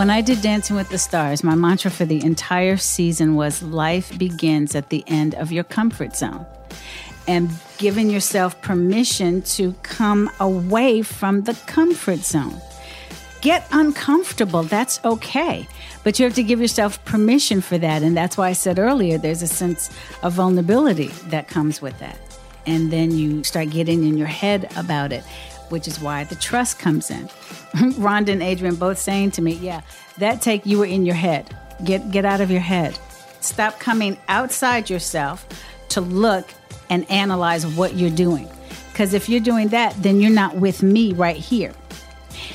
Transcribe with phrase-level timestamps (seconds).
[0.00, 4.18] When I did Dancing with the Stars, my mantra for the entire season was life
[4.18, 6.46] begins at the end of your comfort zone.
[7.28, 12.62] And giving yourself permission to come away from the comfort zone.
[13.42, 15.68] Get uncomfortable, that's okay.
[16.02, 18.02] But you have to give yourself permission for that.
[18.02, 19.90] And that's why I said earlier there's a sense
[20.22, 22.18] of vulnerability that comes with that.
[22.64, 25.24] And then you start getting in your head about it
[25.70, 27.28] which is why the trust comes in.
[27.98, 29.80] Rhonda and Adrian both saying to me, "Yeah,
[30.18, 31.56] that take you were in your head.
[31.84, 32.98] Get get out of your head.
[33.40, 35.46] Stop coming outside yourself
[35.90, 36.48] to look
[36.90, 38.48] and analyze what you're doing.
[38.92, 41.72] Because if you're doing that, then you're not with me right here."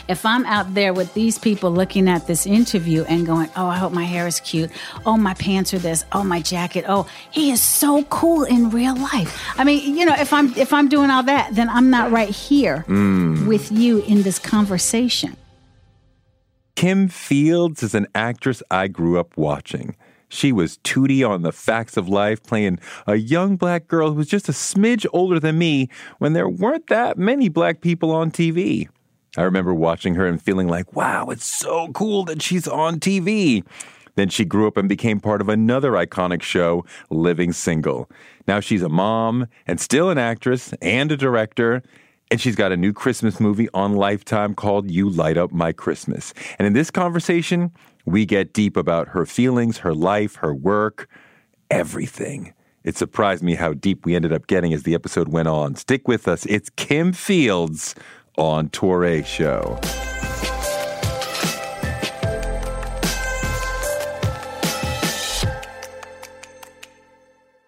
[0.08, 3.78] If I'm out there with these people looking at this interview and going, oh, I
[3.78, 4.72] hope my hair is cute.
[5.06, 6.06] Oh, my pants are this.
[6.12, 6.86] Oh, my jacket.
[6.88, 9.42] Oh, he is so cool in real life.
[9.58, 12.30] I mean, you know, if I'm if I'm doing all that, then I'm not right
[12.30, 13.48] here Mm.
[13.48, 15.36] with you in this conversation.
[16.76, 19.96] Kim Fields is an actress I grew up watching.
[20.28, 24.28] She was Tootie on The Facts of Life, playing a young black girl who was
[24.28, 25.88] just a smidge older than me
[26.18, 28.90] when there weren't that many black people on TV.
[29.38, 33.64] I remember watching her and feeling like, wow, it's so cool that she's on TV.
[34.16, 38.10] Then she grew up and became part of another iconic show, Living Single.
[38.48, 41.84] Now she's a mom and still an actress and a director.
[42.32, 46.34] And she's got a new Christmas movie on Lifetime called You Light Up My Christmas.
[46.58, 47.72] And in this conversation,
[48.06, 51.08] we get deep about her feelings, her life, her work,
[51.70, 52.54] everything.
[52.84, 55.76] It surprised me how deep we ended up getting as the episode went on.
[55.76, 56.46] Stick with us.
[56.46, 57.96] It's Kim Fields
[58.38, 59.80] on Toure Show.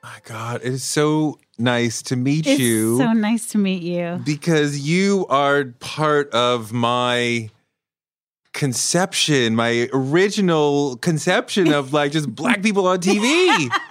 [0.03, 4.21] My God, it is so nice to meet It's you so nice to meet you.
[4.23, 7.49] because you are part of my
[8.53, 13.69] conception, my original conception of like just black people on TV.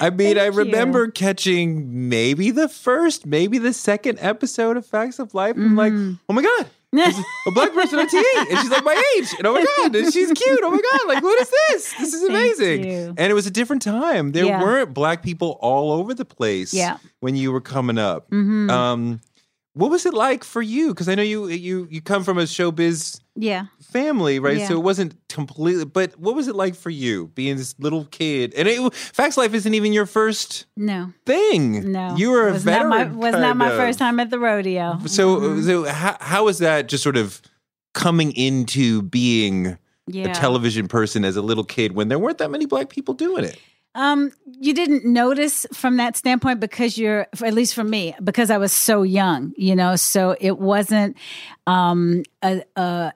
[0.00, 0.58] I mean, I Thank you.
[0.60, 5.56] remember catching maybe the first, maybe the second episode of Facts of Life.
[5.56, 6.14] I'm like, Mm-hmm.
[6.28, 6.66] oh my God.
[6.94, 10.12] a black person on TV and she's like my age and oh my god and
[10.12, 13.48] she's cute oh my god like what is this this is amazing and it was
[13.48, 14.62] a different time there Yeah.
[14.62, 16.98] weren't black people all over the place Yeah.
[17.18, 18.70] when you were coming up Mhm.
[18.70, 19.20] um
[19.74, 22.42] what was it like for you because i know you you you come from a
[22.42, 23.66] showbiz yeah.
[23.82, 24.68] family right Yeah.
[24.68, 28.54] so it wasn't completely but what was it like for you being this little kid
[28.56, 31.12] and it, facts life isn't even your first No.
[31.26, 32.14] thing No.
[32.16, 33.76] you were a was veteran Not my, was not my of.
[33.76, 34.98] first time at the rodeo.
[35.06, 35.64] so Mhm.
[35.64, 37.42] so how, how is that just sort of
[37.94, 40.28] coming into being yeah.
[40.30, 43.44] a television person as a little kid when there weren't that many black people doing
[43.44, 43.58] it
[43.94, 48.58] Um, you didn't notice from that standpoint because you're, at least for me, because I
[48.58, 51.16] was so young, you know, so it wasn't
[51.66, 53.12] um, a, a,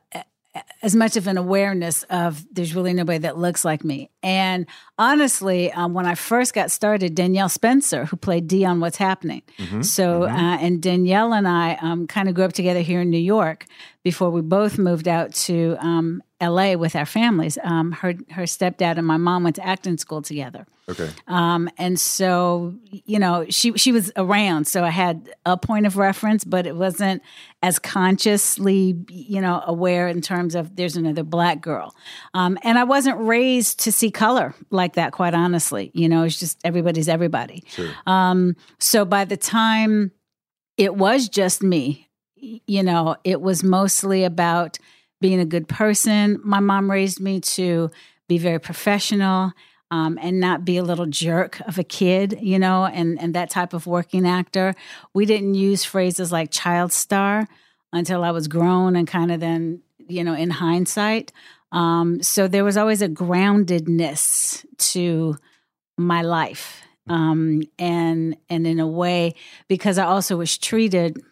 [0.83, 4.11] as much of an awareness of there's really nobody that looks like me.
[4.23, 4.67] And
[4.99, 9.43] honestly, um, when I first got started, Danielle Spencer, who played Dee on What's Happening,
[9.83, 10.29] so uh,
[10.61, 13.67] and Danielle and I um, kind of grew up together here in New York
[14.09, 16.77] before we both moved out to um, L.A.
[16.77, 17.59] with our families.
[17.63, 20.67] Um, her her stepdad and my mom went to acting school together.
[20.89, 25.85] okay Um, and so, you know, she she was around, so I had a point
[25.85, 27.21] of reference, but it wasn't
[27.63, 31.95] as consciously, you know, aware in terms of there's another black girl.
[32.33, 35.91] Um, and I wasn't raised to see color like that, quite honestly.
[35.93, 37.63] You know, it's just everybody's everybody.
[37.69, 37.91] Sure.
[38.07, 40.13] Um, so by the time
[40.79, 42.08] it was just me,
[42.67, 44.79] you know, it was mostly about
[45.21, 46.41] being a good person.
[46.45, 47.91] My mom raised me to
[48.29, 49.53] be very professional.
[49.91, 53.51] um, and not be a little jerk of a kid, you know, and, and that
[53.51, 54.75] type of working actor.
[55.15, 57.47] We didn't use phrases like child star
[57.93, 61.33] until I was grown and kind of then, you know, in hindsight.
[61.73, 65.37] Um, so there was always a groundedness to
[65.97, 66.83] my life.
[67.09, 69.35] Um, and and in a way,
[69.67, 71.23] because I also was treated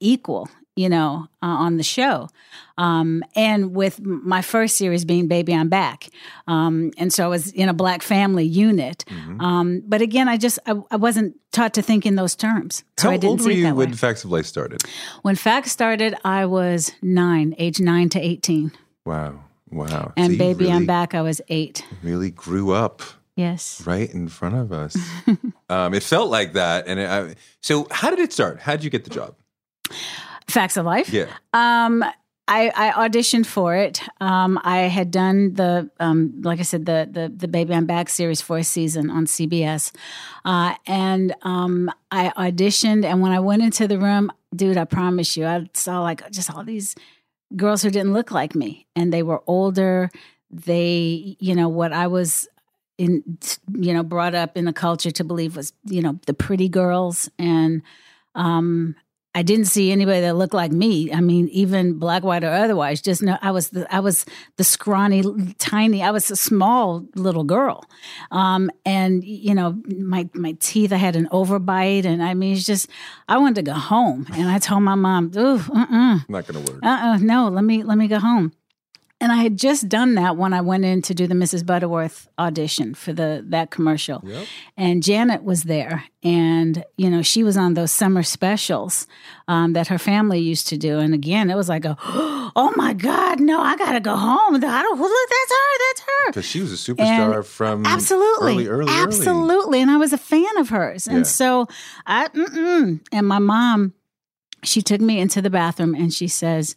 [0.00, 2.28] equal you know, uh, on the show.
[2.76, 6.08] Um, and with my first series being Baby I'm Back.
[6.48, 9.04] Um, and so I was in a black family unit.
[9.06, 9.40] Mm-hmm.
[9.40, 12.82] Um, but again, I just, I, I, wasn't taught to think in those terms.
[12.98, 13.96] So How old were you when way.
[13.96, 14.82] Facts of Life started?
[15.22, 18.72] When Facts started, I was nine, age nine to 18.
[19.04, 19.44] Wow.
[19.70, 20.12] Wow.
[20.16, 21.84] And so Baby really, I'm Back, I was eight.
[22.02, 23.02] Really grew up.
[23.36, 23.84] Yes.
[23.86, 24.96] Right in front of us.
[25.68, 26.86] um, it felt like that.
[26.88, 28.60] And it, I, so, how did it start?
[28.60, 29.34] How did you get the job?
[30.48, 31.12] Facts of Life.
[31.12, 31.26] Yeah.
[31.52, 32.04] Um,
[32.46, 34.02] I, I, auditioned for it.
[34.20, 38.10] Um, I had done the, um, like I said, the, the the Baby I'm Back
[38.10, 39.92] series for a season on CBS,
[40.44, 43.06] uh, and um, I auditioned.
[43.06, 46.54] And when I went into the room, dude, I promise you, I saw like just
[46.54, 46.94] all these
[47.56, 50.10] girls who didn't look like me, and they were older.
[50.50, 52.46] They, you know, what I was
[52.98, 53.38] in,
[53.72, 57.30] you know, brought up in the culture to believe was, you know, the pretty girls
[57.38, 57.82] and
[58.34, 58.94] um
[59.34, 61.12] I didn't see anybody that looked like me.
[61.12, 63.00] I mean, even black, white, or otherwise.
[63.00, 64.24] Just know I was the I was
[64.56, 65.22] the scrawny,
[65.58, 66.02] tiny.
[66.02, 67.84] I was a small little girl,
[68.30, 70.92] um, and you know, my my teeth.
[70.92, 72.88] I had an overbite, and I mean, it's just
[73.28, 74.26] I wanted to go home.
[74.34, 76.18] And I told my mom, "Ooh, uh, uh-uh.
[76.28, 76.78] not gonna work.
[76.82, 77.48] Uh, uh no.
[77.48, 78.52] Let me let me go home."
[79.24, 81.64] And I had just done that when I went in to do the Mrs.
[81.64, 84.22] Butterworth audition for the that commercial.
[84.22, 84.46] Yep.
[84.76, 89.06] And Janet was there, and you know she was on those summer specials
[89.48, 90.98] um, that her family used to do.
[90.98, 94.56] And again, it was like a, oh my God, no, I gotta go home.
[94.56, 96.26] I don't look, that's her, that's her.
[96.26, 99.80] Because she was a superstar and from absolutely, early, early, absolutely, early.
[99.80, 101.08] and I was a fan of hers.
[101.08, 101.22] And yeah.
[101.22, 101.66] so
[102.06, 102.28] I,
[103.10, 103.94] and my mom,
[104.64, 106.76] she took me into the bathroom and she says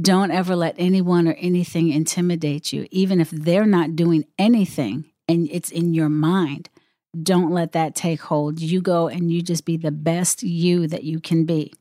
[0.00, 5.48] don't ever let anyone or anything intimidate you, even if they're not doing anything and
[5.50, 6.68] it's in your mind.
[7.20, 8.60] Don't let that take hold.
[8.60, 11.72] You go and you just be the best you that you can be.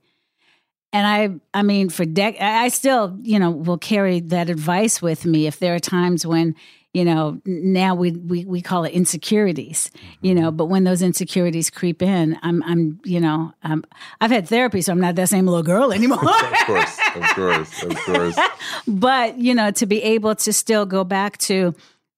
[0.91, 5.25] And I, I mean, for dec, I still, you know, will carry that advice with
[5.25, 5.47] me.
[5.47, 6.55] If there are times when,
[6.93, 9.89] you know, now we we, we call it insecurities,
[10.21, 10.57] you know, mm-hmm.
[10.57, 13.83] but when those insecurities creep in, I'm I'm you know, um,
[14.21, 16.19] I've had therapy, so I'm not that same little girl anymore.
[16.23, 18.39] of course, of course, of course.
[18.87, 21.73] but you know, to be able to still go back to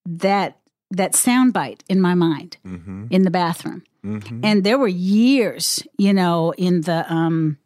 [0.05, 0.57] that
[0.91, 3.07] that soundbite in my mind mm-hmm.
[3.09, 4.41] in the bathroom, mm-hmm.
[4.43, 7.57] and there were years, you know, in the um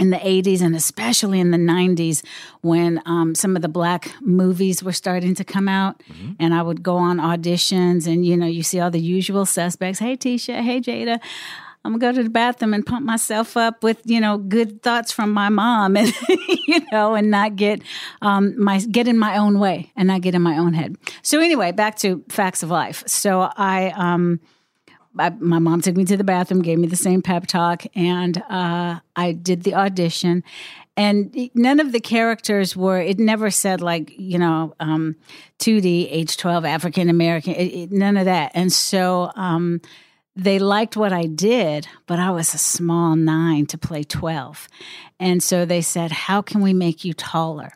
[0.00, 2.24] in the 80s and especially in the 90s
[2.62, 6.32] when um, some of the black movies were starting to come out mm-hmm.
[6.40, 9.98] and i would go on auditions and you know you see all the usual suspects.
[9.98, 10.60] Hey tisha.
[10.60, 11.20] Hey jada.
[11.86, 15.12] I'm gonna go to the bathroom and pump myself up with you know good thoughts
[15.12, 16.12] from my mom and
[16.66, 17.82] you know and not get
[18.22, 20.96] um, my get in my own way and not get in my own head.
[21.22, 23.04] So anyway back to facts of life.
[23.06, 24.40] So i um,
[25.18, 28.42] I, my mom took me to the bathroom, gave me the same pep talk, and
[28.48, 30.42] uh, I did the audition.
[30.96, 35.16] And none of the characters were, it never said, like, you know, um,
[35.58, 38.52] Tootie, age 12, African American, none of that.
[38.54, 39.80] And so um,
[40.36, 44.68] they liked what I did, but I was a small nine to play 12.
[45.18, 47.72] And so they said, How can we make you taller?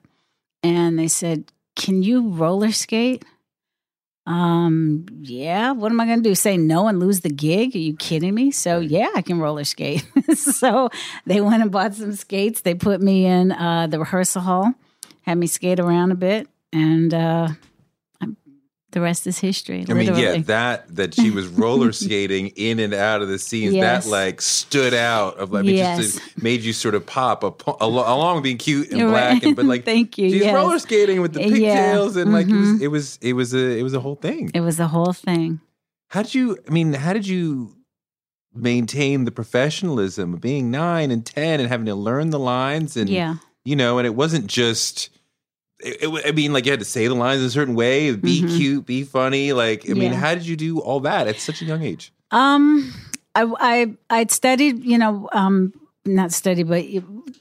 [0.62, 3.24] And they said, Can you roller skate?
[4.28, 6.34] Um, yeah, what am I going to do?
[6.34, 7.74] Say no and lose the gig?
[7.74, 8.50] Are you kidding me?
[8.50, 10.06] So, yeah, I can roller skate.
[10.34, 10.90] so,
[11.24, 12.60] they went and bought some skates.
[12.60, 14.74] They put me in uh, the rehearsal hall,
[15.22, 17.48] had me skate around a bit, and uh,
[18.92, 19.84] the rest is history.
[19.88, 23.74] I mean, yeah, that that she was roller skating in and out of the scenes
[23.74, 24.04] yes.
[24.04, 25.98] that like stood out of like yes.
[25.98, 27.42] just made you sort of pop
[27.80, 29.42] along with being cute and black right.
[29.42, 30.30] and but like thank you.
[30.30, 30.54] She's yes.
[30.54, 32.22] roller skating with the pigtails yeah.
[32.22, 32.82] and like mm-hmm.
[32.82, 34.50] it was it was it was a it was a whole thing.
[34.54, 35.60] It was a whole thing.
[36.08, 36.56] How did you?
[36.66, 37.74] I mean, how did you
[38.54, 43.10] maintain the professionalism of being nine and ten and having to learn the lines and
[43.10, 43.36] yeah.
[43.64, 45.10] you know, and it wasn't just
[45.80, 48.42] it, it, I mean, like you had to say the lines a certain way, be
[48.42, 48.56] mm-hmm.
[48.56, 49.52] cute, be funny.
[49.52, 52.12] Like, I mean, how did you do all that at such a young age?
[52.30, 52.92] Um,
[53.34, 55.72] I I I'd studied, you know, um,
[56.04, 56.84] not study, but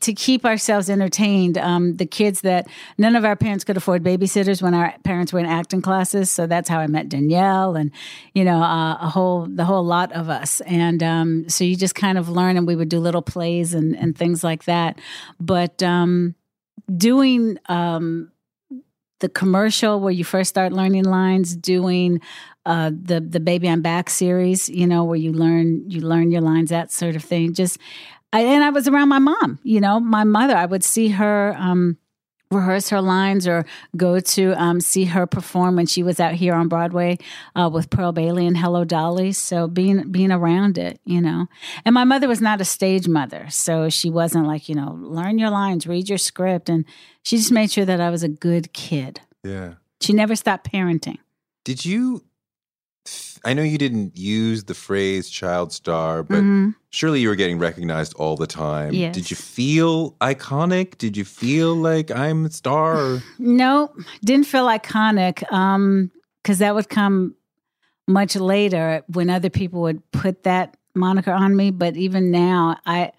[0.02, 1.58] to keep ourselves entertained.
[1.58, 2.68] Um, the kids that
[2.98, 6.46] none of our parents could afford babysitters when our parents were in acting classes, so
[6.46, 7.92] that's how I met Danielle and
[8.34, 10.62] you know uh, a whole the whole lot of us.
[10.62, 13.98] And um, so you just kind of learn, and we would do little plays and
[13.98, 15.00] and things like that.
[15.40, 16.36] But um,
[16.96, 18.32] doing um,
[19.20, 22.22] the commercial where you first start learning lines, doing
[22.66, 26.42] uh, the the Baby I'm Back series, you know, where you learn you learn your
[26.42, 27.54] lines, that sort of thing.
[27.54, 27.78] Just
[28.34, 30.56] I, and I was around my mom, you know, my mother.
[30.56, 31.56] I would see her.
[31.58, 31.98] Um,
[32.52, 36.54] rehearse her lines or go to um, see her perform when she was out here
[36.54, 37.18] on Broadway
[37.56, 39.32] uh, with Pearl Bailey and Hello Dolly.
[39.32, 41.48] So being being around it, you know,
[41.86, 45.38] and my mother was not a stage mother, so she wasn't like you know learn
[45.38, 46.86] your lines, read your script, and
[47.24, 49.22] she just made sure that I was a good kid.
[49.44, 49.76] Yeah.
[50.00, 51.18] She never stopped parenting.
[51.66, 52.24] Did you?
[53.46, 56.76] I know you didn't use the phrase child star, but Mhm.
[56.90, 58.94] surely you were getting recognized all the time.
[58.94, 59.14] Yes.
[59.14, 60.98] Did you feel iconic?
[60.98, 63.22] Did you feel like I'm a star?
[63.40, 63.92] No,
[64.24, 66.12] didn't feel iconic um
[66.44, 67.36] cuz that would come
[68.08, 73.12] much later when other people would put that moniker on me, but even now I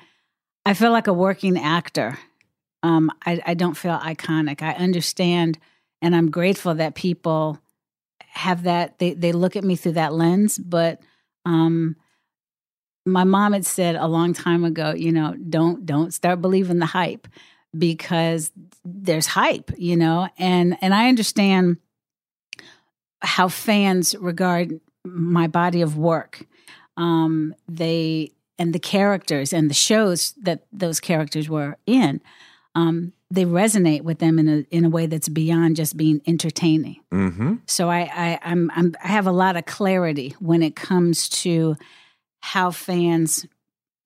[0.66, 2.18] I feel like a working actor.
[2.82, 4.62] Um I I don't feel iconic.
[4.62, 5.58] I understand
[6.02, 7.58] and I'm grateful that people
[8.38, 11.00] have that they they look at me through that lens, but
[11.44, 11.96] um
[13.04, 16.86] my mom had said a long time ago, you know, don't don't start believing the
[16.86, 17.26] hype
[17.76, 18.52] because
[18.84, 21.78] there's hype, you know, and and I understand
[23.20, 26.46] how fans regard my body of work.
[26.96, 32.20] Um, they and the characters and the shows that those characters were in,
[32.76, 36.96] um, they resonate with them in a in a way that's beyond just being entertaining.
[37.12, 37.56] Mm-hmm.
[37.66, 41.76] So I, I I'm, I'm I have a lot of clarity when it comes to
[42.40, 43.46] how fans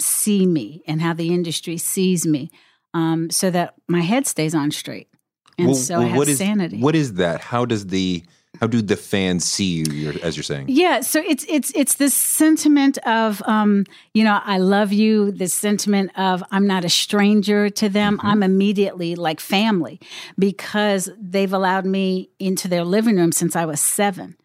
[0.00, 2.50] see me and how the industry sees me,
[2.94, 5.08] um, so that my head stays on straight,
[5.56, 6.80] and so I have what is sanity.
[6.80, 7.40] what is that?
[7.40, 8.24] How does the
[8.60, 10.10] how do the fans see you?
[10.22, 14.58] As you're saying, Yeah, so it's it's it's this sentiment of um, you know, I
[14.58, 18.20] love you, this sentiment of I'm not a stranger to them.
[18.22, 20.00] I'm immediately like family
[20.38, 24.36] because they've allowed me into their living room since I was 7.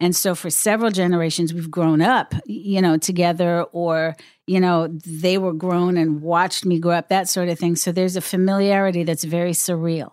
[0.00, 5.38] And so for several generations we've grown up, you know, together or you know, they
[5.38, 7.74] were grown and watched me grow up, that sort of thing.
[7.74, 10.12] So there's a familiarity that's very surreal.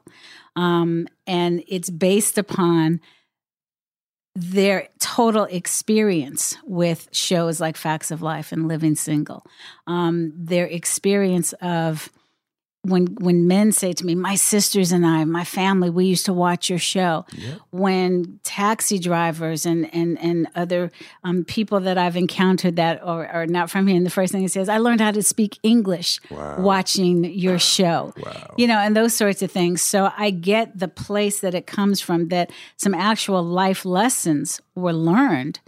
[0.55, 2.99] Um, and it's based upon
[4.35, 9.45] their total experience with shows like Facts of Life and Living Single,
[9.85, 12.09] um, their experience of
[12.85, 16.33] when when men say to me, "My sisters and I, my family, we used to
[16.33, 17.25] watch your show."
[17.71, 20.91] When taxi drivers and and and other
[21.23, 24.41] um, people that I've encountered that are, are not from here, and the first thing
[24.41, 28.53] he says, "I learned how to speak English watching your show." Wow.
[28.57, 29.81] You know, and those sorts of things.
[29.81, 32.27] So I get the place that it comes from.
[32.27, 35.59] That some actual life lessons were learned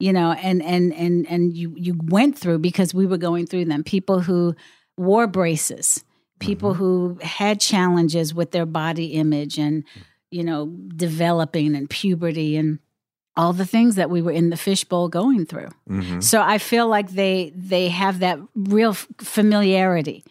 [0.00, 3.64] you know and and and and you you went through because we were going through
[3.64, 4.54] them people who
[4.96, 6.04] wore braces
[6.44, 9.84] people who had challenges with their body image and
[10.30, 12.78] you know developing and puberty and
[13.36, 15.70] all the things that we were in the fishbowl going through.
[15.88, 16.20] Mm-hmm.
[16.20, 20.24] so i feel like they they have that real f- familiarity.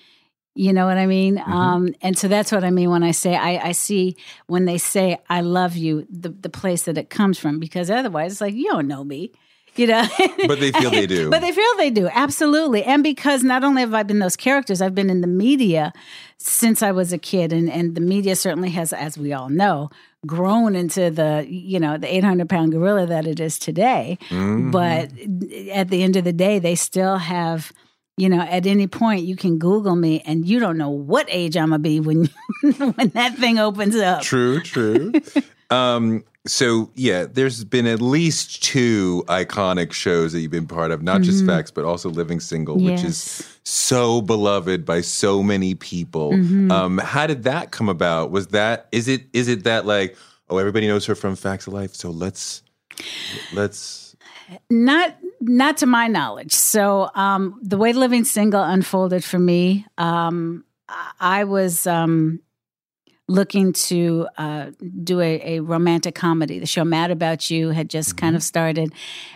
[0.56, 1.42] You know what i mean?
[1.46, 4.16] Um and so that's what i mean when i say i i see
[4.46, 8.34] when they say i love you the the place that it comes from because otherwise
[8.34, 9.32] it's like you don't know me
[9.76, 10.04] you know
[10.48, 11.30] But they feel they do.
[11.30, 14.82] but they feel they do absolutely and because not only have i been those characters
[14.82, 15.92] i've been in the media
[16.38, 19.90] since i was a kid and and the media certainly has as we all know
[20.26, 24.72] grown into the you know the 800 pound gorilla that it is today Mm-hmm.
[24.72, 25.10] but
[25.72, 27.72] at the end of the day they still have
[28.16, 31.58] you know at any point you can google me and you don't know what age
[31.58, 32.30] i'm gonna be when
[32.62, 35.12] when that thing opens up True, true.
[35.72, 41.02] um, so yeah, there's been at least two iconic shows that you've been part of,
[41.02, 43.50] not just Facts, but also Living Single, which is Mm-hmm.
[43.66, 46.34] So beloved by so many people.
[46.34, 46.70] Mm-hmm.
[46.70, 48.30] Um, how did that come about?
[48.30, 50.18] Was that is it is it that like
[50.50, 52.62] oh everybody knows her from Facts of Life, so let's
[53.54, 54.16] let's
[54.70, 60.64] not not to my knowledge so um the way living single unfolded for me um
[60.88, 62.40] i I was um
[63.28, 64.72] looking to uh,
[65.04, 66.60] do a, a romantic comedy.
[66.60, 68.94] The show Mad About You had just kind of started,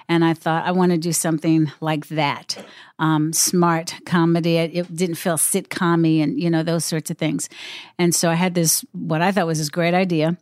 [0.09, 2.63] and I thought I want to do something like that,
[2.99, 4.57] um, smart comedy.
[4.57, 7.49] It, it didn't feel sitcom and you know those sorts of things,
[7.97, 10.37] and so I had this what I thought was this great idea.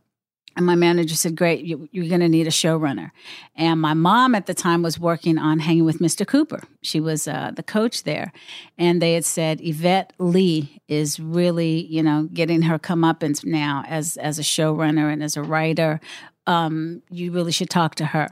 [0.55, 3.11] And my manager said, Great, you, you're going to need a showrunner.
[3.55, 6.25] And my mom at the time was working on Hanging with Mr.
[6.25, 6.61] Cooper.
[6.81, 8.31] She was uh, the coach there.
[8.77, 14.17] And they had said, Yvette Lee is really, you know, getting her comeuppance now as,
[14.17, 15.99] as a showrunner and as a writer.
[16.47, 18.29] Um, you really should talk to her.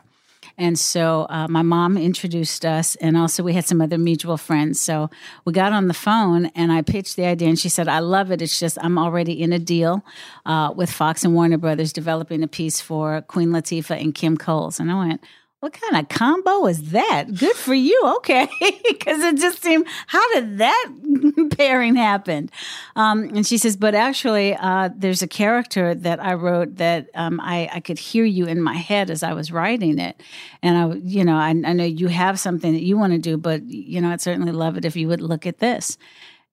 [0.58, 4.80] And so uh, my mom introduced us, and also we had some other mutual friends.
[4.80, 5.10] So
[5.46, 8.32] we got on the phone, and I pitched the idea, and she said, "I love
[8.32, 8.42] it.
[8.42, 10.04] It's just I'm already in a deal
[10.46, 14.80] uh, with Fox and Warner Brothers developing a piece for Queen Latifah and Kim Coles."
[14.80, 15.24] And I went,
[15.64, 17.34] what kind of combo is that?
[17.34, 18.00] Good for you.
[18.18, 18.50] Okay.
[18.84, 20.90] Because it just seemed, how did that
[21.58, 22.50] pairing happen?
[22.96, 27.40] Um, and she says, but actually, uh, there's a character that I wrote that um,
[27.42, 30.22] I, I could hear you in my head as I was writing it.
[30.62, 33.38] And I, you know, I, I know you have something that you want to do,
[33.38, 35.98] but, you know, I'd certainly love it if you would look at this.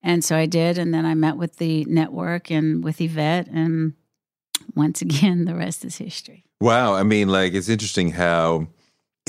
[0.03, 0.79] And so I did.
[0.79, 3.49] And then I met with the network and with Yvette.
[3.49, 3.95] And
[4.75, 6.45] once again, the rest is history.
[6.61, 6.95] Wow.
[6.95, 8.69] I mean, like, it's interesting how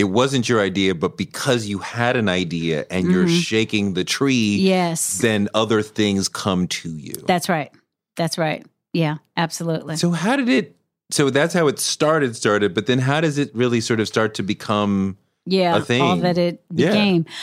[0.01, 3.13] it wasn't your idea, but because you had an idea and mm-hmm.
[3.13, 7.13] you're shaking the tree, yes, then other things come to you.
[7.27, 7.72] That's right.
[8.15, 8.65] That's right.
[8.93, 9.98] Yeah, absolutely.
[9.98, 10.75] So how did it
[11.12, 14.34] so that's how it started started, but then how does it really sort of start
[14.36, 16.01] to become yeah, a thing?
[16.01, 17.25] all that it became.
[17.27, 17.34] Yeah.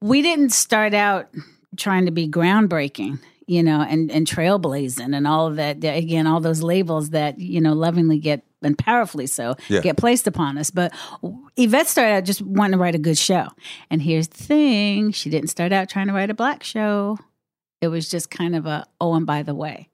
[0.00, 1.28] We didn't start out
[1.76, 5.84] trying to be groundbreaking you know, and and trailblazing and all of that.
[5.84, 9.80] Again, all those labels that you know lovingly get and powerfully so yeah.
[9.80, 10.70] get placed upon us.
[10.70, 10.92] But
[11.56, 13.48] Yvette started out just wanting to write a good show.
[13.90, 17.18] And here's the thing: she didn't start out trying to write a black show.
[17.80, 19.88] It was just kind of a oh, and by the way.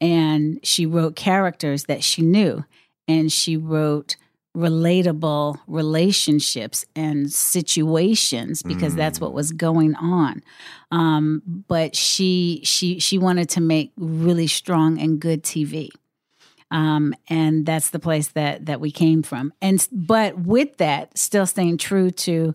[0.00, 2.64] And she wrote characters that she knew,
[3.06, 4.16] and she wrote
[4.58, 8.96] relatable relationships and situations because mm.
[8.96, 10.42] that's what was going on.
[10.90, 15.90] Um, but she she she wanted to make really strong and good tv
[16.70, 19.52] um, and that's the place that that we came from.
[19.62, 22.54] And but with that still staying true to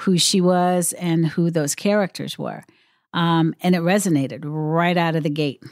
[0.00, 2.64] who she was and who those characters were.
[3.14, 5.62] Um, and it resonated right out of the gate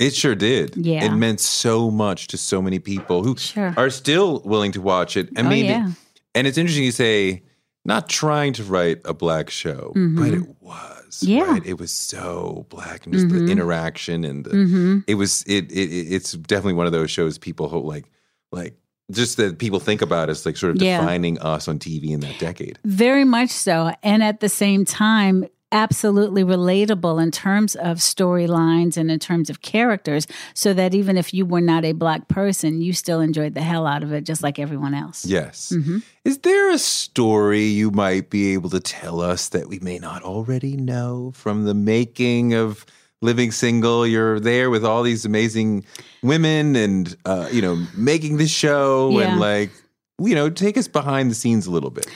[0.00, 0.76] it sure did.
[0.76, 1.04] Yeah.
[1.04, 3.74] It meant so much to so many people who sure.
[3.76, 5.28] are still willing to watch it.
[5.36, 5.90] And oh, maybe yeah.
[6.34, 7.42] and it's interesting you say
[7.84, 10.16] not trying to write a black show, mm-hmm.
[10.16, 11.22] but it was.
[11.22, 11.42] Yeah.
[11.42, 11.66] Right?
[11.66, 13.46] It was so black and just mm-hmm.
[13.46, 14.98] the interaction and the mm-hmm.
[15.06, 18.10] it was it, it it's definitely one of those shows people hope like
[18.52, 18.76] like
[19.10, 21.00] just that people think about as like sort of yeah.
[21.00, 22.78] defining us on TV in that decade.
[22.84, 23.92] Very much so.
[24.02, 29.62] And at the same time, absolutely relatable in terms of storylines and in terms of
[29.62, 33.62] characters, so that even if you were not a black person, you still enjoyed the
[33.62, 35.24] hell out of it, just like everyone else.
[35.24, 35.72] Yes.
[35.74, 35.98] Mm-hmm.
[36.24, 40.22] Is there a story you might be able to tell us that we may not
[40.22, 42.84] already know from the making of?
[43.22, 45.84] living single you're there with all these amazing
[46.22, 49.32] women and uh, you know making this show yeah.
[49.32, 49.70] and like
[50.18, 52.06] you know take us behind the scenes a little bit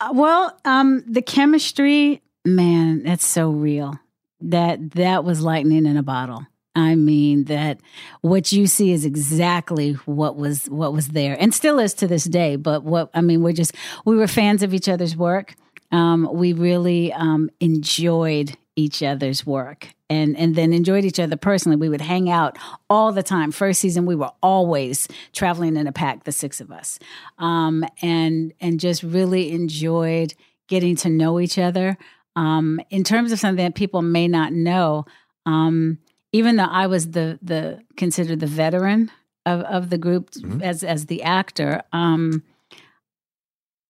[0.00, 2.22] uh, well um the chemistry
[2.54, 3.98] man, that's so real.
[4.40, 6.46] That that was lightning in a bottle.
[6.76, 7.80] I mean that
[8.20, 12.24] what you see is exactly what was what was there and still is to this
[12.24, 12.54] day.
[12.54, 15.56] But what I mean, we're just we were fans of each other's work.
[15.90, 21.76] Um, we really um, enjoyed each other's work and and then enjoyed each other personally.
[21.76, 22.56] We would hang out
[22.88, 23.50] all the time.
[23.50, 27.00] First season, we were always traveling in a pack, the six of us,
[27.38, 30.34] um, and and just really enjoyed
[30.68, 31.98] getting to know each other.
[32.38, 35.06] Um, in terms of something that people may not know,
[35.44, 35.98] um,
[36.32, 39.10] even though I was the the considered the veteran
[39.44, 40.62] of, of the group mm-hmm.
[40.62, 42.44] as as the actor, um,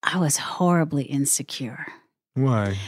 [0.02, 1.87] I was horribly insecure.
[2.34, 2.78] Why?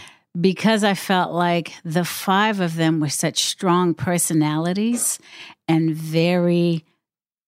[0.41, 5.19] Because I felt like the five of them were such strong personalities
[5.69, 6.85] and very,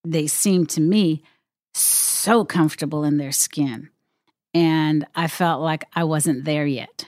[0.04, 1.22] they seemed to me
[1.72, 3.88] so comfortable in their skin.
[4.52, 7.06] And I felt like I wasn't there yet.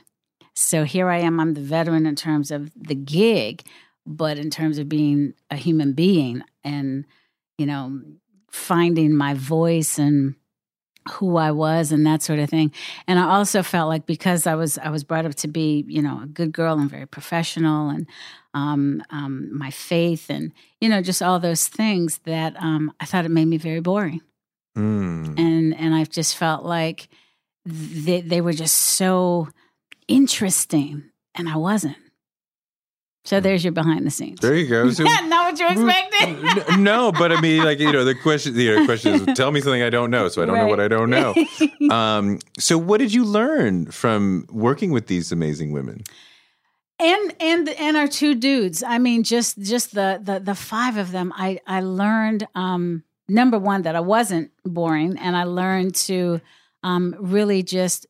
[0.54, 3.62] So here I am, I'm the veteran in terms of the gig,
[4.06, 7.04] but in terms of being a human being and,
[7.58, 8.00] you know,
[8.50, 10.36] finding my voice and
[11.10, 12.72] who I was and that sort of thing.
[13.06, 16.00] And I also felt like because I was I was brought up to be, you
[16.00, 18.06] know, a good girl and very professional and
[18.54, 23.26] um, um, my faith and, you know, just all those things that um, I thought
[23.26, 24.22] it made me very boring.
[24.76, 25.38] Mm.
[25.38, 27.08] And and I've just felt like
[27.66, 29.48] they, they were just so
[30.08, 31.10] interesting.
[31.34, 31.96] And I wasn't.
[33.24, 34.40] So there's your behind the scenes.
[34.40, 34.90] There you go.
[34.94, 36.78] So, Not what you expected.
[36.78, 39.60] no, but I mean, like you know, the question, the know, question is, tell me
[39.62, 40.62] something I don't know, so I don't right.
[40.62, 41.34] know what I don't know.
[41.90, 46.02] Um, so, what did you learn from working with these amazing women?
[46.98, 48.82] And and and our two dudes.
[48.82, 51.32] I mean, just just the the the five of them.
[51.36, 56.40] I I learned um, number one that I wasn't boring, and I learned to
[56.82, 58.06] um, really just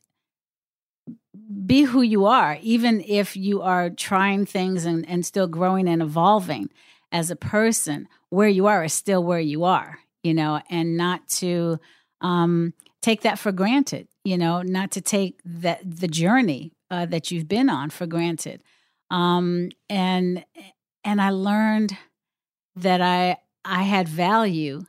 [1.64, 6.02] be who you are, even if you are trying things and, and still growing and
[6.02, 6.70] evolving
[7.12, 8.08] as a person.
[8.30, 11.78] Where you are is still where you are, you know, and not to
[12.20, 17.30] um, take that for granted, you know, not to take that the journey uh, that
[17.30, 18.62] you've been on for granted.
[19.10, 20.44] Um, and
[21.04, 21.96] and I learned
[22.76, 24.86] that I I had value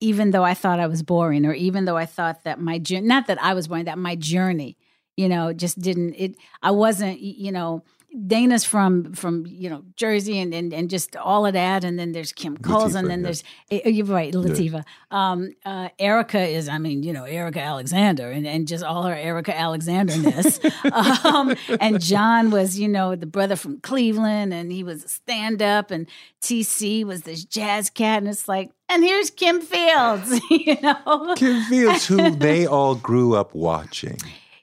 [0.00, 3.26] even though I thought I was boring, or even though I thought that my not
[3.28, 4.76] that I was boring, that my journey,
[5.16, 7.82] you know, just didn't, it, I wasn't, you know,
[8.26, 12.12] Dana's from from you know Jersey and, and and just all of that, and then
[12.12, 13.24] there's Kim Coles, and then yeah.
[13.24, 14.84] there's eh, you're right, Latifah.
[15.10, 19.14] Um, uh, Erika is, I mean, you know, Erika Alexander, and, and just all her
[19.14, 20.60] Erika Alexanderness.
[21.24, 25.60] um, and John was, you know, the brother from Cleveland, and he was a stand
[25.60, 26.06] up, and
[26.40, 31.34] TC was this jazz cat, and it's like, and here's Kim Fields, you know.
[31.36, 34.18] Kim Fields, who they all grew up watching.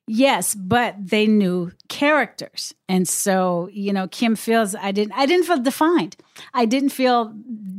[0.08, 2.74] Yes, but they knew characters.
[2.90, 6.18] And so, you know, Kim Fields I didn't I didn't feel defined.
[6.54, 7.34] I didn't feel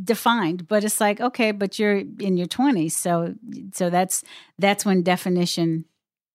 [0.05, 2.93] defined, but it's like, okay, but you're in your 20s.
[2.93, 3.35] So
[3.75, 4.23] so that's
[4.59, 5.85] that's when definition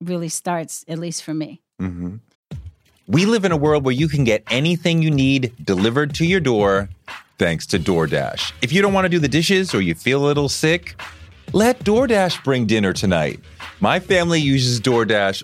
[0.02, 1.62] really starts at least for me.
[1.82, 2.17] Mm-hmm.
[3.08, 6.41] We live in a world where you can get anything you need delivered to your
[6.41, 6.89] door
[7.38, 8.52] thanks to DoorDash.
[8.62, 11.00] If you don't want to do the dishes or you feel a little sick,
[11.54, 13.39] let DoorDash bring dinner tonight.
[13.80, 15.43] My family uses DoorDash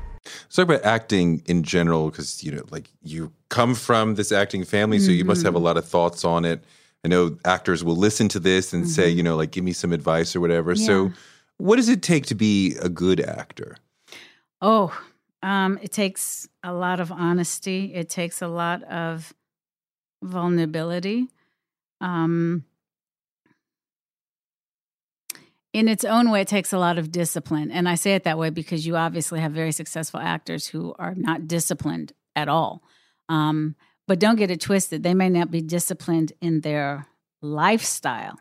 [0.43, 4.63] Let's talk about acting in general, because you know, like you come from this acting
[4.63, 6.63] family, so you must have a lot of thoughts on it.
[7.03, 9.91] I know actors will listen to this and say, you know, like give me some
[9.91, 10.75] advice or whatever.
[10.75, 11.11] So,
[11.57, 13.77] what does it take to be a good actor?
[14.61, 14.95] Oh,
[15.41, 17.93] um, it takes a lot of honesty.
[17.93, 19.33] It takes a lot of
[20.21, 21.29] vulnerability.
[21.99, 22.65] Um,
[25.73, 27.71] in its own way, it takes a lot of discipline.
[27.71, 31.15] And I say it that way because you obviously have very successful actors who are
[31.15, 32.83] not disciplined at all.
[33.29, 33.75] Um,
[34.07, 35.03] but don't get it twisted.
[35.03, 37.07] They may not be disciplined in their
[37.41, 38.39] lifestyle,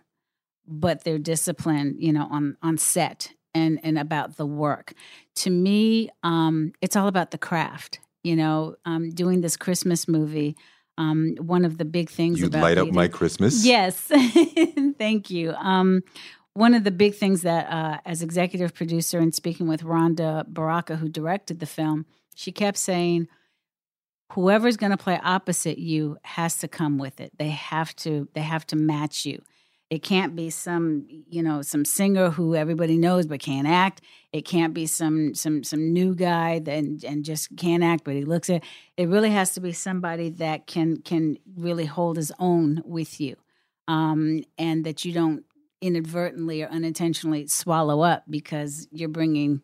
[0.66, 4.92] but they're disciplined, you know, on on set and and about the work.
[5.36, 8.00] To me, um, it's all about the craft.
[8.22, 10.56] You know, um, doing this Christmas movie.
[10.98, 13.64] Um, one of the big things You about light up being- my Christmas.
[13.64, 13.96] Yes,
[14.98, 15.52] thank you.
[15.52, 16.02] Um,
[16.54, 20.96] one of the big things that, uh, as executive producer and speaking with Rhonda Baraka,
[20.96, 23.28] who directed the film, she kept saying,
[24.32, 27.32] "Whoever's going to play opposite you has to come with it.
[27.38, 28.28] They have to.
[28.34, 29.42] They have to match you."
[29.90, 34.02] It can't be some, you know, some singer who everybody knows but can't act.
[34.32, 38.14] It can't be some some some new guy that and, and just can't act, but
[38.14, 38.62] he looks it.
[38.96, 43.34] It really has to be somebody that can can really hold his own with you,
[43.88, 45.44] um, and that you don't
[45.80, 49.62] inadvertently or unintentionally swallow up because you're bringing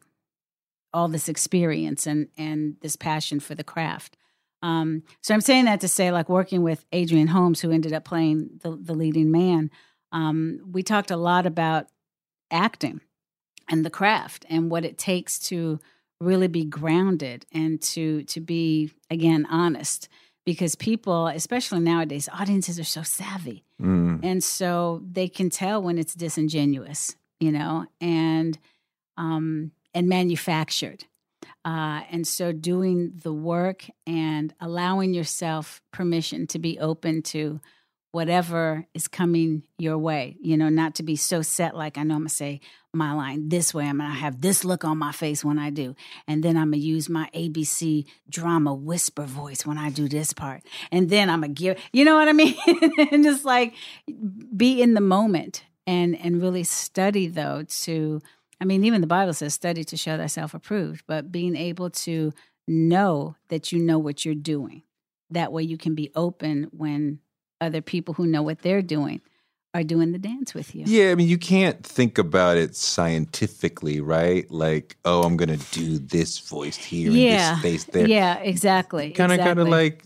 [0.92, 4.16] all this experience and and this passion for the craft.
[4.62, 8.04] Um, so I'm saying that to say, like working with Adrian Holmes, who ended up
[8.04, 9.70] playing the, the leading man,
[10.12, 11.86] um, we talked a lot about
[12.50, 13.00] acting
[13.68, 15.78] and the craft and what it takes to
[16.20, 20.08] really be grounded and to to be again honest
[20.46, 24.20] because people especially nowadays audiences are so savvy Mm.
[24.24, 28.58] and so they can tell when it's disingenuous you know and
[29.18, 31.04] um and manufactured
[31.66, 37.60] uh and so doing the work and allowing yourself permission to be open to
[38.12, 42.14] whatever is coming your way you know not to be so set like i know
[42.14, 42.60] i'm gonna say
[42.96, 44.16] my line this way i'm gonna mm.
[44.16, 45.94] have this look on my face when i do.
[46.26, 50.62] And then i'm gonna use my abc drama whisper voice when i do this part.
[50.90, 52.56] And then i'm gonna give you know what i mean?
[53.12, 53.74] And just like
[54.56, 58.20] be in the moment and and really study though to
[58.60, 62.32] i mean even the bible says study to show thyself approved but being able to
[62.66, 64.82] know that you know what you're doing.
[65.30, 67.20] That way you can be open when
[67.60, 69.20] other people who know what they're doing
[69.76, 74.00] are doing the dance with you Yeah, I mean, you can't think about it scientifically,
[74.00, 74.50] right?
[74.50, 77.18] Like, oh, I'm going to do this voice here yeah
[77.54, 78.08] and this space there.
[78.08, 80.04] yeah exactly Kind of, kind of like,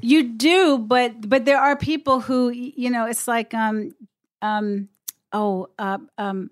[0.00, 3.04] You do, but but there are people who you know.
[3.06, 3.92] It's like um
[4.40, 4.88] um
[5.32, 6.50] oh uh, um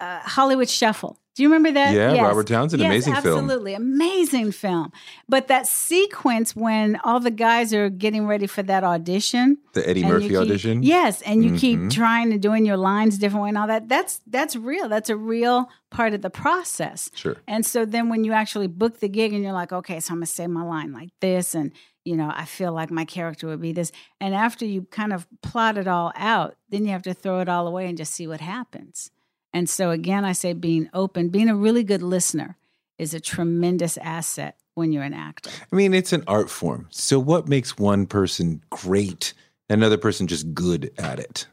[0.00, 1.18] uh, Hollywood Shuffle.
[1.34, 1.94] Do you remember that?
[1.94, 2.22] Yeah, Yes.
[2.22, 3.38] Robert Townsend, Yes, amazing film.
[3.44, 4.92] Absolutely, amazing film.
[5.28, 10.04] But that sequence when all the guys are getting ready for that audition, the Eddie
[10.04, 10.82] Murphy keep- audition.
[10.82, 11.90] Yes, and you keep Mhm.
[11.90, 13.88] trying to doing your lines different way and all that.
[13.88, 14.88] That's that's real.
[14.90, 17.10] That's a real part of the process.
[17.14, 17.36] Sure.
[17.48, 20.18] And so then when you actually book the gig and you're like, okay, so I'm
[20.18, 21.72] gonna say my line like this, and
[22.04, 23.90] you know, I feel like my character would be this.
[24.20, 27.48] And after you kind of plot it all out, then you have to throw it
[27.48, 29.10] all away and just see what happens.
[29.52, 32.56] And so again, I say being open, being a really good listener
[32.98, 35.50] is a tremendous asset when you're an actor.
[35.72, 36.88] I mean, it's an art form.
[36.90, 39.34] So, what makes one person great
[39.68, 41.46] and another person just good at it?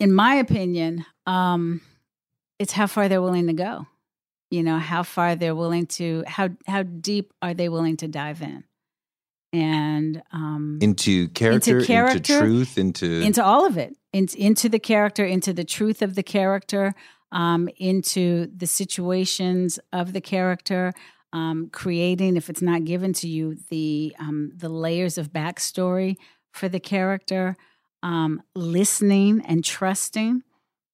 [0.00, 1.80] in my opinion, um,
[2.58, 3.86] it's how far they're willing to go.
[4.50, 8.40] You know, how far they're willing to how how deep are they willing to dive
[8.40, 8.64] in,
[9.52, 13.20] and um, Into character, into, character, truth, into.
[13.20, 16.94] into all of it, in, into the character, into the truth of the character,
[17.32, 20.92] um, into the situations of the character,
[21.32, 26.16] um, creating if it's not given to you the um, the layers of backstory
[26.52, 27.56] for the character,
[28.02, 30.42] um, listening and trusting.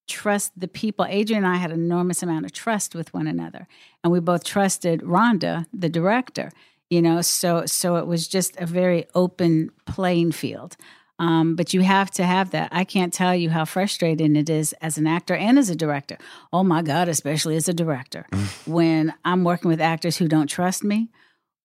[0.06, 1.06] Trust the people.
[1.08, 3.68] Adrian and I had an enormous amount of trust with one another,
[4.02, 6.50] and we both trusted Rhonda, the director.
[6.90, 10.76] You know, so so it was just a very open playing field.
[11.18, 12.70] Um, but you have to have that.
[12.72, 16.18] I can't tell you how frustrating it is as an actor and as a director.
[16.52, 18.26] Oh my God, especially as a director,
[18.66, 21.10] when I'm working with actors who don't trust me.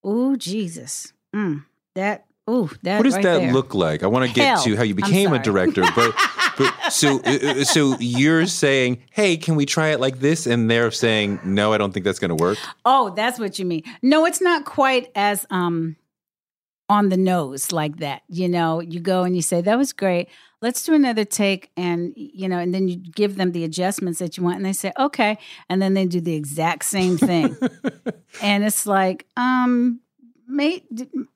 [0.04, 2.98] Oh Jesus, mm, that oh that.
[2.98, 3.52] what does right that there.
[3.52, 4.02] look like?
[4.02, 4.62] I want to get Hell.
[4.64, 6.14] to how you became a director, but
[6.56, 10.46] but so uh, uh, so you're saying, hey, can we try it like this?
[10.46, 12.56] And they're saying, no, I don't think that's going to work.
[12.84, 13.82] Oh, that's what you mean.
[14.00, 15.96] No, it's not quite as um
[16.90, 18.22] on the nose like that.
[18.28, 20.28] You know, you go and you say, That was great.
[20.60, 24.36] Let's do another take and you know, and then you give them the adjustments that
[24.36, 25.38] you want and they say, Okay.
[25.68, 27.56] And then they do the exact same thing.
[28.42, 30.00] and it's like, um,
[30.48, 30.82] may,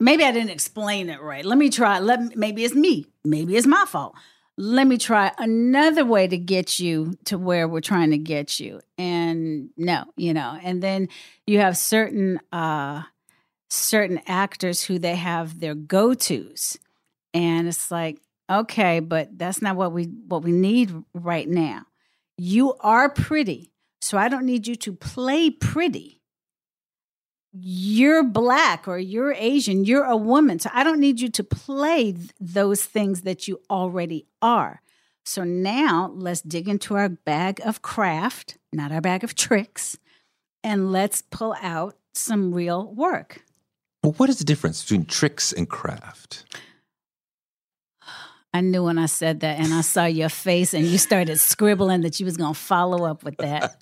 [0.00, 1.44] maybe I didn't explain it right.
[1.44, 2.00] Let me try.
[2.00, 3.06] Let maybe it's me.
[3.24, 4.16] Maybe it's my fault.
[4.56, 8.80] Let me try another way to get you to where we're trying to get you.
[8.98, 11.08] And no, you know, and then
[11.46, 13.02] you have certain uh
[13.74, 16.78] certain actors who they have their go-tos.
[17.32, 21.82] And it's like, okay, but that's not what we what we need right now.
[22.36, 23.70] You are pretty.
[24.00, 26.20] So I don't need you to play pretty
[27.56, 30.58] you're black or you're Asian, you're a woman.
[30.58, 34.82] So I don't need you to play th- those things that you already are.
[35.24, 39.96] So now let's dig into our bag of craft, not our bag of tricks,
[40.64, 43.44] and let's pull out some real work.
[44.04, 46.44] Well, what is the difference between tricks and craft?
[48.52, 52.02] I knew when I said that, and I saw your face, and you started scribbling
[52.02, 53.76] that you was to follow up with that.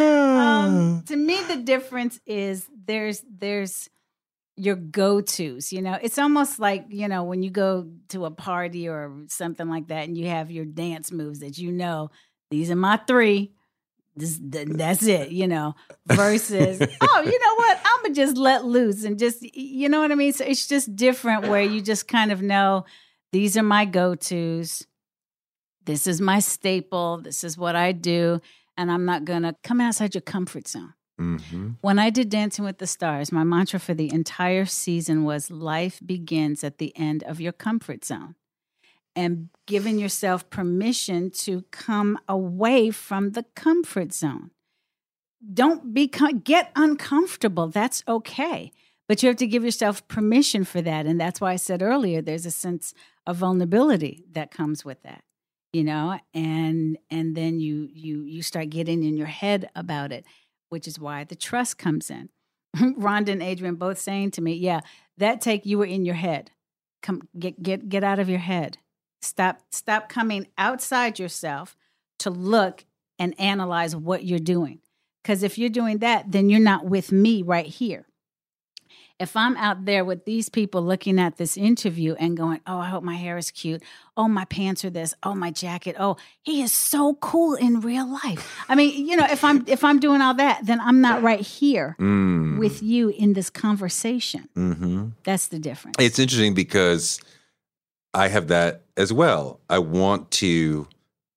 [0.00, 3.90] um, to me, the difference is there's there's
[4.56, 5.98] your go-tos, you know.
[6.00, 10.08] It's almost like, you know, when you go to a party or something like that
[10.08, 12.10] and you have your dance moves that you know,
[12.50, 13.52] these are my 3.
[14.14, 15.74] This, th- that's it, you know,
[16.06, 17.80] versus, oh, you know what?
[17.84, 20.32] I'm going to just let loose and just, you know what I mean?
[20.32, 22.84] So it's just different where you just kind of know
[23.32, 24.86] these are my go tos.
[25.84, 27.22] This is my staple.
[27.22, 28.40] This is what I do.
[28.76, 30.94] And I'm not going to come outside your comfort zone.
[31.20, 31.70] Mm-hmm.
[31.80, 36.00] When I did Dancing with the Stars, my mantra for the entire season was life
[36.04, 38.34] begins at the end of your comfort zone
[39.14, 44.50] and giving yourself permission to come away from the comfort zone.
[45.52, 47.68] Don't be get uncomfortable.
[47.68, 48.72] That's okay.
[49.08, 51.06] But you have to give yourself permission for that.
[51.06, 52.94] And that's why I said earlier there's a sense
[53.26, 55.22] of vulnerability that comes with that.
[55.72, 60.26] You know, and and then you you you start getting in your head about it,
[60.68, 62.28] which is why the trust comes in.
[62.76, 64.80] Rhonda and Adrian both saying to me, "Yeah,
[65.16, 66.50] that take you were in your head.
[67.02, 68.76] Come get get get out of your head.
[69.22, 71.76] Stop stop coming outside yourself
[72.18, 72.84] to look
[73.18, 74.80] and analyze what you're doing.
[75.24, 78.06] Cuz if you're doing that, then you're not with me right here.
[79.20, 82.88] If I'm out there with these people looking at this interview and going, "Oh, I
[82.88, 83.80] hope my hair is cute.
[84.16, 85.14] Oh, my pants are this.
[85.22, 85.94] Oh, my jacket.
[85.98, 89.84] Oh, he is so cool in real life." I mean, you know, if I'm if
[89.84, 92.58] I'm doing all that, then I'm not right here Mm.
[92.58, 94.48] with you in this conversation.
[94.56, 95.10] Mm-hmm.
[95.22, 95.96] That's the difference.
[96.00, 97.20] It's interesting because
[98.14, 99.60] I have that as well.
[99.70, 100.86] I want to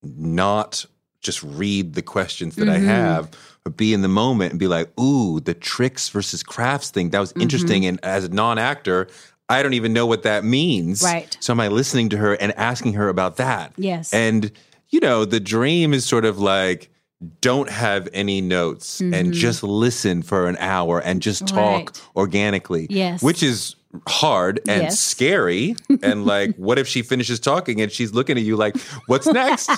[0.02, 0.84] not
[1.20, 2.84] just read the questions that I Mhm.
[2.84, 3.30] have,
[3.64, 7.10] but be in the moment and be like, ooh, the tricks versus crafts thing.
[7.10, 7.82] That was interesting.
[7.82, 7.88] Mm-hmm.
[7.88, 9.08] And as a non actor,
[9.48, 11.02] I don't even know what that means.
[11.02, 11.36] Right.
[11.40, 13.72] So am I listening to her and asking her about that?
[13.76, 14.12] Yes.
[14.12, 14.52] And,
[14.90, 16.90] you know, the dream is sort of like,
[17.40, 21.86] don't have any notes and just listen for an hour and just talk Mm-hmm.
[21.86, 22.02] Right.
[22.16, 22.86] organically.
[22.90, 23.22] Yes.
[23.22, 23.74] Which is
[24.08, 25.00] hard and Yes.
[25.00, 25.76] scary.
[26.02, 29.68] And like, what if she finishes talking and she's looking at you like, what's next?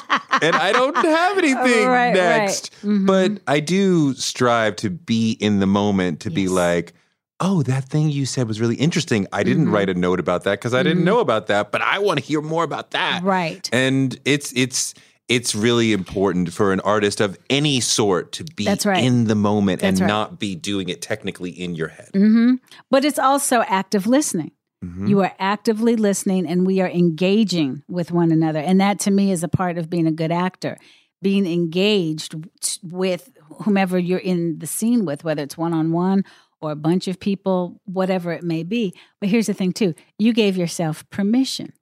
[0.43, 2.15] and I don't have anything Right, right.
[2.15, 2.73] next.
[2.83, 3.07] Mhm.
[3.07, 6.93] But I do strive to be in the moment, to be like,
[7.41, 9.27] oh, that thing you said was really interesting.
[9.33, 9.73] I didn't Mhm.
[9.73, 12.25] write a note about that because I didn't know about that, but I want to
[12.25, 13.23] hear more about that.
[13.23, 13.69] Right.
[13.73, 14.95] And it's it's
[15.29, 19.05] it's really important for an artist of any sort to be right.
[19.05, 20.07] in the moment That's and right.
[20.09, 22.11] not be doing it technically in your head.
[22.15, 22.55] hmm
[22.91, 24.53] But it's also active listening.
[24.85, 25.09] Mhm.
[25.09, 28.61] You are actively listening and we are engaging with one another.
[28.61, 30.79] And that to me is a part of being a good actor.
[31.21, 32.37] Being engaged
[32.83, 33.31] with
[33.65, 36.25] whomever you're in the scene with, whether it's one on one
[36.61, 38.95] or a bunch of people, whatever it may be.
[39.21, 41.73] But here's the thing, too you gave yourself permission.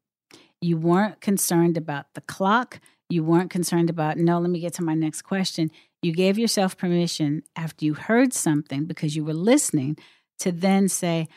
[0.63, 2.81] You weren't concerned about the clock.
[3.09, 5.71] You weren't concerned about, no, let me get to my next question.
[6.03, 9.97] You gave yourself permission after you heard something because you were listening
[10.41, 11.29] to then say,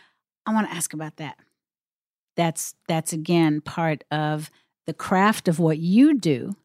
[0.45, 1.38] I want to ask about that.
[2.36, 4.49] That's that's again part of
[4.88, 6.55] the craft of what you do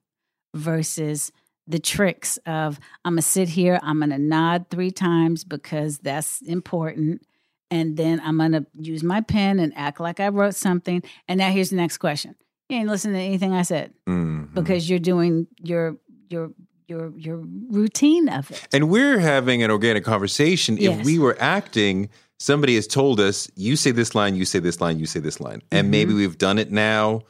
[0.55, 1.33] versus
[1.67, 7.23] the tricks of I'm gonna sit here, I'm gonna nod three times because that's important,
[7.71, 11.03] and then I'm gonna use my pen and act like I wrote something.
[11.27, 12.37] And now here's the next question.
[12.69, 14.55] You ain't listening to anything I said Mhm.
[14.55, 15.97] because you're doing your
[16.31, 16.51] your
[16.89, 17.37] your your
[17.71, 18.67] routine of it.
[18.73, 20.79] And we're having an organic conversation.
[20.79, 24.81] If we were acting, somebody has told us, you say this line, you say this
[24.81, 25.63] line, you say this line.
[25.71, 26.19] And maybe Mm-hmm.
[26.21, 27.23] we've done it now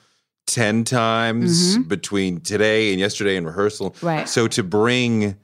[0.47, 1.89] 10 times Mhm.
[1.89, 3.95] between today and yesterday in rehearsal.
[4.03, 4.29] Right.
[4.29, 5.37] So to bring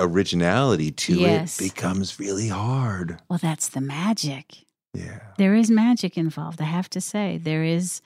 [0.00, 1.60] originality to Yes.
[1.60, 3.18] it becomes really hard.
[3.28, 4.64] Well, that's the magic.
[4.94, 5.20] Yeah.
[5.36, 8.00] there is magic involved i have to say there is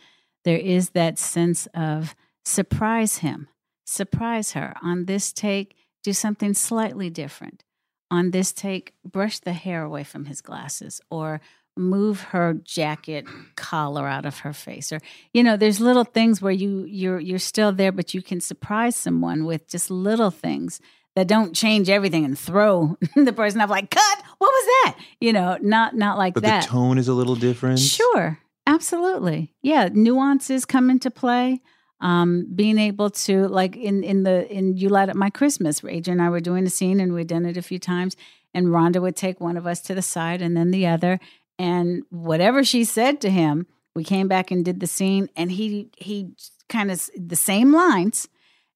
[0.44, 3.48] there is that sense of surprise him
[3.84, 4.74] surprise her.
[4.82, 7.62] On this take do something slightly different.
[8.10, 11.40] On this take brush the hair away from his glasses or
[11.76, 13.26] move her jacket
[13.56, 14.92] collar out of her face.
[14.92, 15.00] Or
[15.34, 18.96] you know there's little things where you you're you're still there but you can surprise
[18.96, 20.80] someone with just little things
[21.16, 24.18] that don't change everything and throw the person up like cut!
[24.38, 24.98] What was that?
[25.20, 26.62] You know not not like But that.
[26.62, 27.78] the tone is a little different.
[27.78, 29.54] Sure, absolutely.
[29.62, 31.60] Yeah, nuances come into play.
[32.00, 36.18] Um, being able to like in in the in you light up my Christmas, Adrian
[36.18, 38.16] and I were doing a scene and we'd done it a few times,
[38.52, 41.20] and Rhonda would take one of us to the side and then the other,
[41.60, 45.90] and whatever she said to him, we came back and did the scene, and he
[45.96, 46.32] he
[46.68, 48.26] kind of the same lines,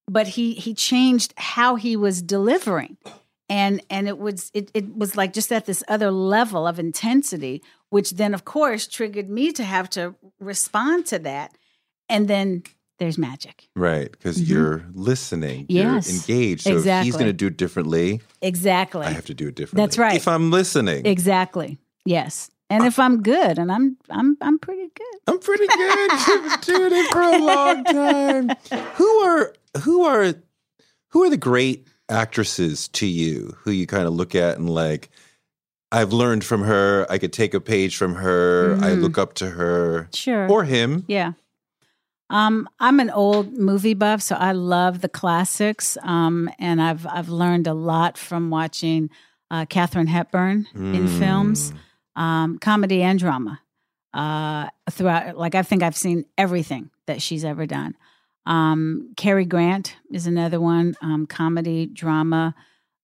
[0.06, 2.96] but he he changed how he was delivering
[3.48, 7.62] and and it was it, it was like just at this other level of intensity
[7.90, 11.56] which then of course triggered me to have to respond to that
[12.08, 12.62] and then
[12.98, 14.10] there's magic Right.
[14.10, 14.48] Because Mhm.
[14.48, 15.66] you're listening.
[15.68, 16.62] Yes, You're engaged.
[16.62, 19.82] So if he's going to do it differently, exactly I have to do it differently.
[19.86, 20.16] That's right.
[20.16, 21.04] If I'm listening.
[21.04, 25.16] exactly yes And if I'm good, and I'm I'm I'm pretty good.
[25.28, 26.10] I'm pretty good.
[26.28, 28.48] You've been doing it for a long time.
[28.96, 29.52] Who are
[29.84, 30.34] who are
[31.10, 35.10] who are the great actresses to you who you kind of look at and like
[35.92, 37.06] I've learned from her.
[37.08, 38.76] I could take a page from her.
[38.82, 39.02] I Mhm.
[39.02, 40.48] look up to her Sure.
[40.50, 41.04] or him.
[41.06, 41.32] Yeah.
[42.28, 45.96] Um, I'm an old movie buff, so I love the classics.
[46.02, 49.10] Um, and I've I've learned a lot from watching
[49.48, 51.18] uh, Katharine Hepburn in Mm.
[51.20, 51.72] films,
[52.16, 53.60] um, comedy and drama.
[54.12, 57.94] Uh, throughout, like I think I've seen everything that she's ever done.
[58.44, 62.56] Um, Cary Grant is another one, um, comedy, drama.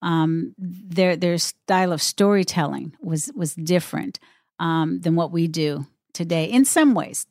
[0.03, 4.19] Um, their their style of storytelling was was different
[4.59, 7.27] um, than what we do today in some ways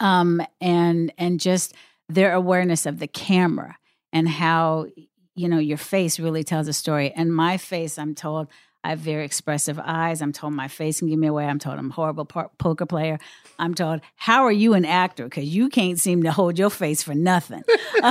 [0.00, 1.74] um, and and just
[2.08, 3.76] their awareness of the camera
[4.12, 4.86] and how
[5.34, 7.12] you know your face really tells a story.
[7.12, 8.48] And my face, I'm told,
[8.86, 10.22] I have very expressive eyes.
[10.22, 11.44] I'm told my face can give me away.
[11.44, 13.18] I'm told I'm a horrible po- poker player.
[13.58, 15.24] I'm told, how are you an actor?
[15.24, 17.64] Because you can't seem to hold your face for nothing.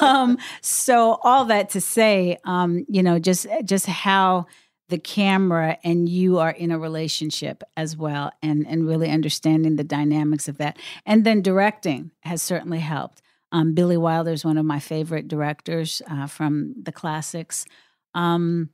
[0.00, 4.46] um, so all that to say, um, you know, just just how
[4.88, 9.84] the camera and you are in a relationship as well and and really understanding the
[9.84, 14.64] dynamics of that and then directing has certainly helped um, billy wilder is one of
[14.64, 17.66] my favorite directors uh, from the classics
[18.14, 18.70] um,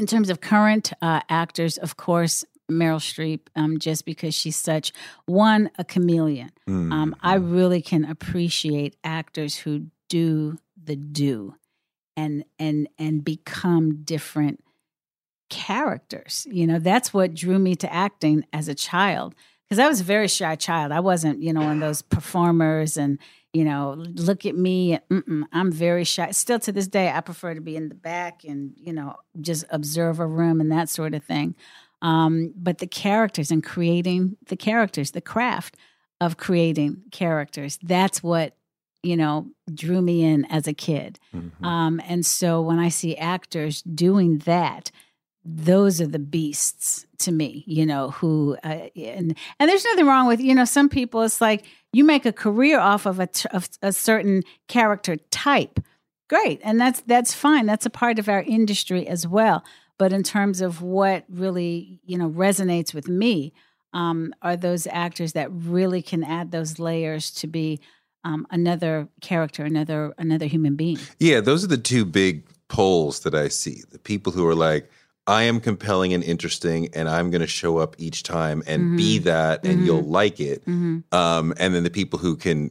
[0.00, 4.92] in terms of current uh, actors of course meryl streep um, just because she's such
[5.26, 6.92] one a chameleon Mm.
[6.92, 11.54] um, I really can appreciate actors who do the do
[12.16, 14.56] and and and become different
[15.48, 16.46] characters.
[16.50, 19.34] You know, that's what drew me to acting as a child
[19.68, 20.92] because I was a very shy child.
[20.92, 23.18] I wasn't, you know, one of those performers and
[23.52, 24.98] you know, look at me.
[25.10, 26.30] Mm-mm, I'm very shy.
[26.30, 29.64] Still to this day, I prefer to be in the back and you know just
[29.70, 31.54] observe a room and that sort of thing.
[32.02, 35.76] Um, but the characters and creating the characters, the craft
[36.20, 37.78] of creating characters.
[37.82, 38.54] That's what,
[39.02, 41.18] you know, drew me in as a kid.
[41.34, 41.64] Mhm.
[41.64, 44.90] Um, and so when I see actors doing that,
[45.44, 50.26] those are the beasts to me, you know, who, uh, and, and there's nothing wrong
[50.26, 53.68] with, you know, some people, it's like you make a career off of a, of
[53.82, 55.80] a certain character type.
[56.28, 56.60] Great.
[56.62, 57.66] And that's, that's fine.
[57.66, 59.64] That's a part of our industry as well.
[59.98, 63.52] But in terms of what really, you know, resonates with me,
[63.92, 67.80] um, are those actors that really can add those layers to be
[68.24, 70.98] um, another character, another another human being.
[71.18, 73.82] Yeah, those are the two big poles that I see.
[73.90, 74.90] The people who are like,
[75.26, 79.18] I am compelling and interesting, and I'm going to show up each time and be
[79.18, 79.84] that, and Mhm.
[79.86, 80.62] you'll like it.
[80.62, 81.14] Mm-hmm.
[81.14, 82.70] Um, and then the people who can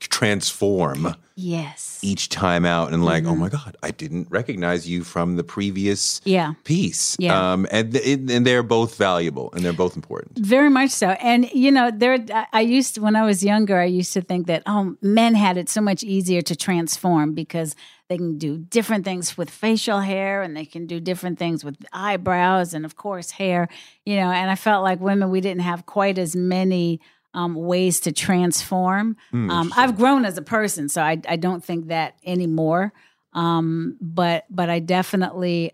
[0.00, 1.98] transform Yes.
[2.02, 3.38] each time out and like, oh Mhm.
[3.38, 6.52] my God, I didn't recognize you from the previous Yeah.
[6.64, 7.16] piece.
[7.18, 7.52] Yeah.
[7.52, 10.38] Um, and, th- and they're both valuable and they're both important.
[10.38, 11.08] Very much so.
[11.20, 14.20] And, you know, there, I- I used to, when I was younger, I used to
[14.20, 17.74] think that, oh, men had it so much easier to transform because
[18.08, 21.76] they can do different things with facial hair and they can do different things with
[21.92, 23.68] eyebrows and, of course, hair,
[24.04, 24.30] you know.
[24.30, 27.00] And I felt like women, we didn't have quite as many
[27.32, 29.16] um, ways to transform.
[29.30, 32.92] Hmm, Um, I've grown as a person, so I, I don't think that anymore.
[33.32, 35.72] Um, but but I definitely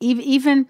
[0.00, 0.66] even even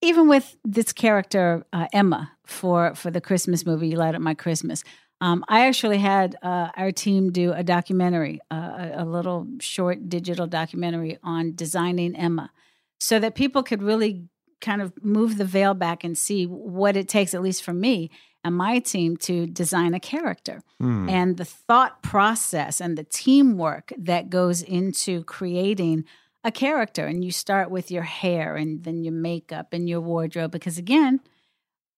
[0.00, 4.34] even with this character uh, Emma for for the Christmas movie, You Light Up My
[4.34, 4.84] Christmas.
[5.20, 10.08] Um, I actually had uh, our team do a documentary, uh, a, a little short
[10.08, 12.50] digital documentary on designing Emma,
[13.00, 14.28] so that people could really
[14.60, 18.10] kind of move the veil back and see what it takes, at least for me
[18.44, 21.08] and my team, to design a character Hmm.
[21.08, 26.04] and the thought process and the teamwork that goes into creating
[26.44, 27.06] a character.
[27.06, 30.52] And you start with your hair and then your makeup and your wardrobe.
[30.52, 31.20] Because again,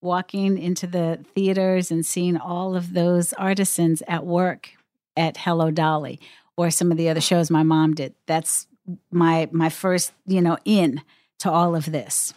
[0.00, 4.70] walking into the theaters and seeing all of those artisans at work
[5.16, 6.20] at Hello Dolly
[6.56, 8.66] or some of the other shows my mom did, that's
[9.10, 11.02] my my first, you know, in
[11.40, 12.34] to all of this.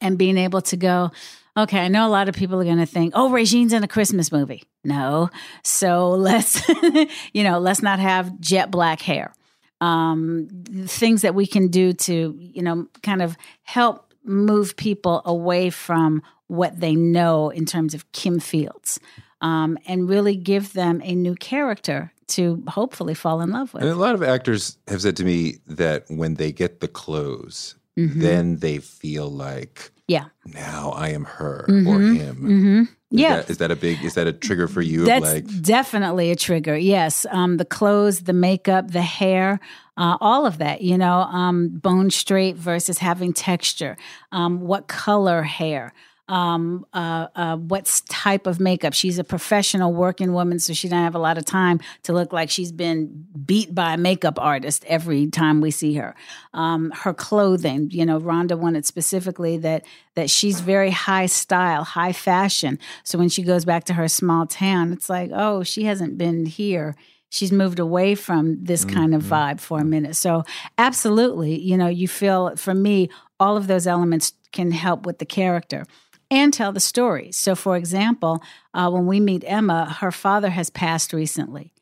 [0.00, 1.10] And being able to go,
[1.56, 3.88] okay, I know a lot of people are going to think, oh, Regine's in a
[3.88, 4.64] Christmas movie.
[4.84, 5.30] No.
[5.62, 6.62] So let's,
[7.32, 9.32] you know, let's not have jet black hair.
[9.80, 10.48] Um,
[10.86, 16.22] things that we can do to, you know, kind of help move people away from
[16.48, 19.00] what they know in terms of Kim Fields
[19.40, 23.82] um, and really give them a new character to hopefully fall in love with.
[23.82, 27.74] And a lot of actors have said to me that when they get the clothes,
[27.96, 28.20] Mhm.
[28.20, 30.26] then they feel like, Yeah.
[30.44, 32.14] now I am her or Mhm.
[32.16, 32.36] him.
[32.36, 32.80] hmm
[33.12, 33.36] Is Yeah.
[33.36, 34.04] that, is that a big?
[34.04, 35.04] Is that a trigger for you?
[35.04, 36.76] That's like, definitely a trigger.
[36.76, 39.60] Yes, um, the clothes, the makeup, the hair,
[39.96, 40.80] uh, all of that.
[40.82, 43.96] You know, um, bone straight versus having texture.
[44.32, 45.92] Um, what color hair?
[46.28, 48.94] Um, uh, uh, what type of makeup?
[48.94, 52.32] She's a professional working woman, so she doesn't have a lot of time to look
[52.32, 56.14] like she's been beat by a makeup artist every time we see her.
[56.52, 62.12] Um, her clothing, you know, Rhonda wanted specifically that that she's very high style, high
[62.12, 62.78] fashion.
[63.04, 66.46] So when she goes back to her small town, it's like, oh, she hasn't been
[66.46, 66.96] here.
[67.28, 70.16] She's moved away from this kind of vibe for a minute.
[70.16, 70.44] So
[70.78, 75.26] absolutely, you know, you feel for me, all of those elements can help with the
[75.26, 75.84] character
[76.30, 77.32] and tell the story.
[77.32, 78.42] So, for example,
[78.74, 81.72] uh, when we meet Emma, her father has passed recently.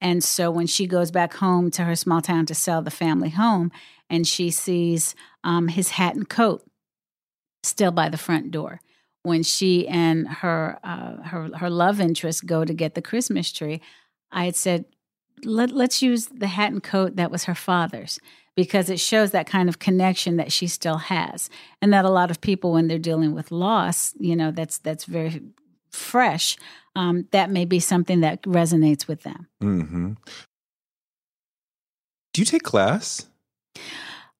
[0.00, 3.30] And so when she goes back home to her small town to sell the family
[3.30, 3.72] home,
[4.10, 6.62] and she sees um, his hat and coat
[7.62, 8.80] still by the front door.
[9.22, 13.80] When she and her uh, her her love interest go to get the Christmas tree,
[14.30, 14.84] I had said,
[15.42, 18.20] Let, let's use the hat and coat that was her father's
[18.56, 21.50] because it shows that kind of connection that she still has
[21.82, 25.04] and that a lot of people when they're dealing with loss you know that's that's
[25.04, 25.42] very
[25.90, 26.56] fresh
[26.96, 30.12] um, that may be something that resonates with them mm-hmm.
[32.32, 33.26] do you take class?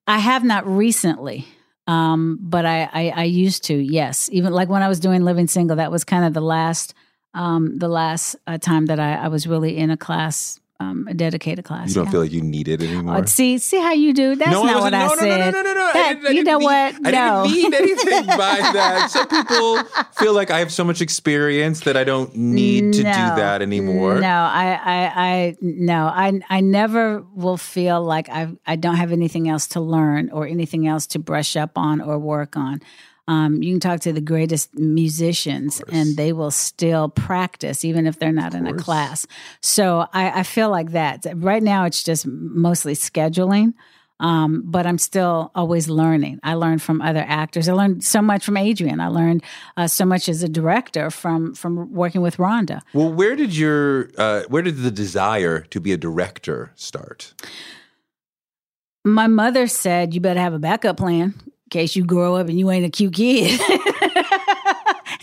[0.06, 1.46] i have not recently
[1.86, 5.46] um, but I, I i used to yes even like when i was doing living
[5.46, 6.94] single that was kind of the last
[7.34, 11.14] um, the last uh, time that I, I was really in a class um, a
[11.14, 12.10] dedicated class You don't yeah.
[12.10, 13.18] feel like you need it anymore.
[13.18, 14.34] Oh, see, see how you do.
[14.34, 15.50] That's no, not I what wasn't, I said.
[15.54, 15.86] no, no, no, no, no.
[15.86, 16.94] I That- didn't- I you know mean- what?
[17.06, 19.10] I didn't mean anything by that.
[19.10, 23.02] Some people feel like I have so much experience that I don't need to do
[23.04, 24.20] that anymore.
[24.20, 29.12] No, I, I, I, no, I, I never will feel like I, I don't have
[29.12, 32.80] anything else to learn or anything else to brush up on or work on.
[33.26, 38.18] Um, you can talk to the greatest musicians, and they will still practice, even if
[38.18, 39.26] they're not in a class.
[39.62, 41.26] So I, I feel like that.
[41.34, 43.72] Right now, it's just mostly scheduling.
[44.20, 46.38] Um, but I'm still always learning.
[46.44, 47.68] I learned from other actors.
[47.68, 49.00] I learned so much from Adrian.
[49.00, 49.42] I learned
[49.76, 52.82] uh, so much as a director from from working with Rhonda.
[52.92, 57.34] Well, where did your uh, where did the desire to be a director start?
[59.04, 61.34] My mother said, "You better have a backup plan
[61.74, 63.60] case you grow up and you ain't a cute kid."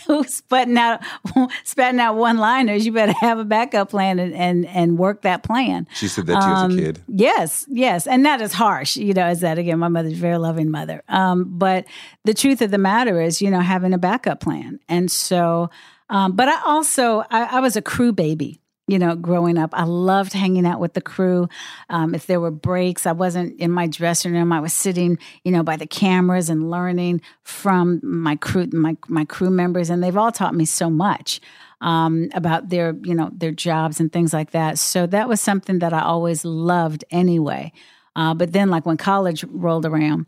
[0.06, 1.00] Who's sputting out,
[1.64, 2.84] spatting out one-liners?
[2.84, 5.86] You better have a backup plan and and, and work that plan.
[5.94, 7.00] She said that to you as Um, a kid.
[7.08, 9.58] Yes, yes, and not as harsh, you know, as that.
[9.58, 11.02] Again, my mother's a very loving mother.
[11.08, 11.84] Um, but
[12.24, 15.70] the truth of the matter is, you know, having a backup plan, and so.
[16.10, 18.60] Um, but I also, I, I was a crew baby.
[18.92, 21.48] You know, growing up, I loved hanging out with the crew.
[21.88, 24.52] Um, if there were breaks, I wasn't in my dressing room.
[24.52, 29.24] I was sitting, you know, by the cameras and learning from my crew, my my
[29.24, 31.40] crew members, and they've all taught me so much
[31.80, 34.78] um, about their, you know, their jobs and things like that.
[34.78, 37.72] So that was something that I always loved anyway.
[38.14, 40.26] Uh, but then, like when college rolled around,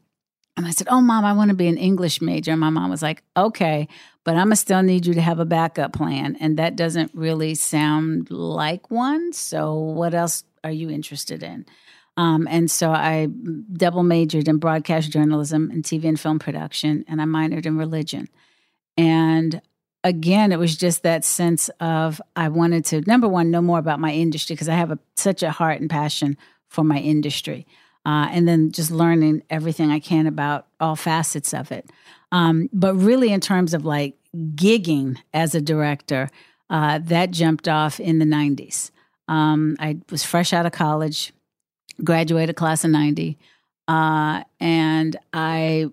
[0.57, 2.91] and I said, "Oh, mom, I want to be an English major," and my mom
[2.91, 3.89] was like, "Okay,
[4.25, 7.55] but I'm gonna still need you to have a backup plan, and that doesn't really
[7.55, 9.33] sound like one.
[9.33, 11.67] So, what else are you interested in?"
[12.17, 13.27] Um, and so I
[13.73, 18.29] double majored in broadcast journalism and TV and film production, and I minored in religion.
[18.97, 19.61] And
[20.05, 23.99] again, it was just that sense of I wanted to number one know more about
[23.99, 26.37] my industry because I have a, such a heart and passion
[26.69, 27.67] for my industry,
[28.05, 31.91] uh, and then just learning everything I can about all facets of it.
[32.33, 36.29] Um, but really, in terms of like gigging as a director,
[36.69, 38.91] uh, that jumped off in the '90s.
[39.29, 41.33] Um, I was fresh out of college,
[42.03, 43.39] graduated class of '90,
[43.89, 45.91] uh, and I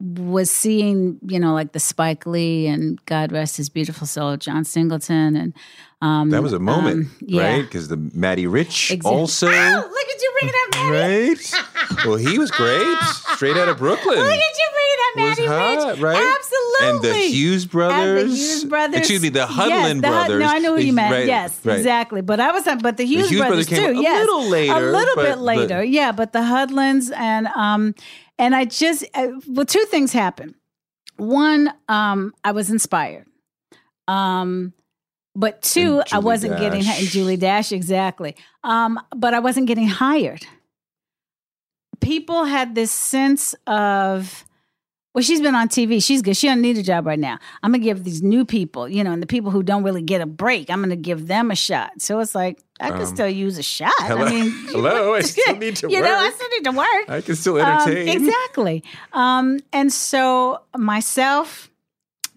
[0.00, 4.64] was seeing, you know, like the Spike Lee and God rest his beautiful soul, John
[4.64, 5.52] Singleton, and
[6.00, 7.42] um, That was a moment, um, yeah.
[7.54, 7.62] right?
[7.62, 9.50] Because the Matty Rich Exact- also, Oh,
[9.90, 11.28] look at you bringing up Matty.
[11.30, 12.04] right?
[12.06, 12.96] well, he was great,
[13.34, 14.18] straight out of Brooklyn.
[14.18, 16.00] Look at you bringing up was hot, Rich.
[16.00, 16.34] right?
[16.38, 16.88] Absolutely.
[16.88, 18.22] And the Hughes brothers.
[18.22, 18.98] And the Hughes brothers.
[19.00, 20.40] Excuse me, the Yes, Hudlin the brothers.
[20.40, 21.12] No, I know who you meant.
[21.12, 21.76] Right, yes, right.
[21.78, 22.20] exactly.
[22.20, 24.00] But I was, but the Hughes, Hughes brothers, brothers came too.
[24.00, 25.78] a yes, little later, a little but- bit later.
[25.78, 27.94] but- yeah, but the Hudlins and um,
[28.38, 30.54] and I just uh, well, two things happened.
[31.16, 33.26] One, um, I was inspired.
[34.06, 34.72] Um,
[35.34, 37.00] but two, I wasn't getting Dash.
[37.00, 38.34] and Julie Dash exactly.
[38.64, 40.44] Um, but I wasn't getting hired.
[42.00, 44.44] People had this sense of,
[45.14, 46.02] well, she's been on TV.
[46.04, 46.36] She's good.
[46.36, 47.38] She don't need a job right now.
[47.62, 50.20] I'm gonna give these new people, you know, and the people who don't really get
[50.20, 52.00] a break, I'm gonna give them a shot.
[52.00, 53.90] So it's like I can Um, still use a shot.
[53.98, 55.92] hello- I mean, hello, I still need to work.
[55.94, 57.08] you know, I still need to work.
[57.10, 58.08] I can still Um, entertain.
[58.08, 58.84] exactly.
[59.12, 61.70] Um, and so myself,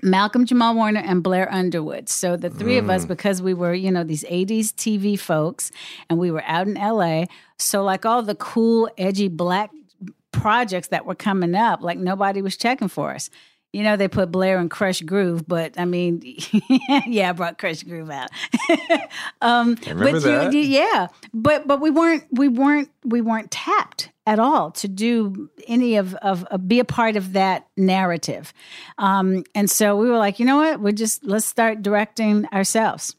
[0.03, 2.09] Malcolm Jamal Warner and Blair Underwood.
[2.09, 2.93] So the three of Mm.
[2.95, 5.71] us, because we were, you know, these 80s TV folks
[6.09, 7.25] and we were out in LA.
[7.59, 9.69] So, like all the cool, edgy black
[10.31, 13.29] projects that were coming up, like nobody was checking for us.
[13.73, 16.21] You know, they put Blair and Krush Groove, but I mean,
[17.07, 18.29] yeah, I brought Krush Groove out.
[19.41, 20.53] um, remember but you- that.
[20.53, 25.49] you- yeah, but but we weren't we weren't we weren't tapped at all to do
[25.67, 28.53] any of of, of be a part of that narrative,
[28.97, 33.15] um, and so we were like, you know what, we just let's start directing ourselves,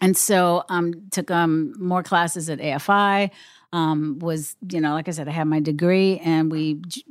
[0.00, 3.30] and so um, took um more classes at AFI.
[3.76, 6.62] Um, was you know like I said, I had my degree, and we
[6.92, 7.02] j-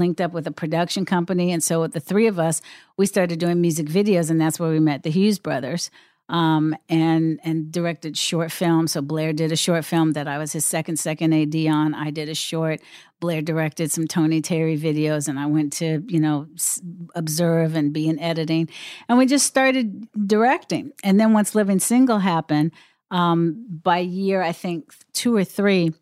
[0.00, 2.56] linked up with a production company, and so with the three of us,
[2.96, 5.90] we started doing music videos, and that's where we met the Hughes brothers
[6.28, 8.92] um, and and directed short films.
[8.92, 11.94] So Blair did a short film that I was his second second AD on.
[11.94, 12.80] I did a short.
[13.20, 16.80] Blair directed some Tony Terry videos, and I went to you know s-
[17.14, 18.68] observe and be in editing,
[19.08, 20.92] and we just started directing.
[21.02, 22.72] And then once Living Single happened,
[23.14, 25.94] um, by year I think two or three,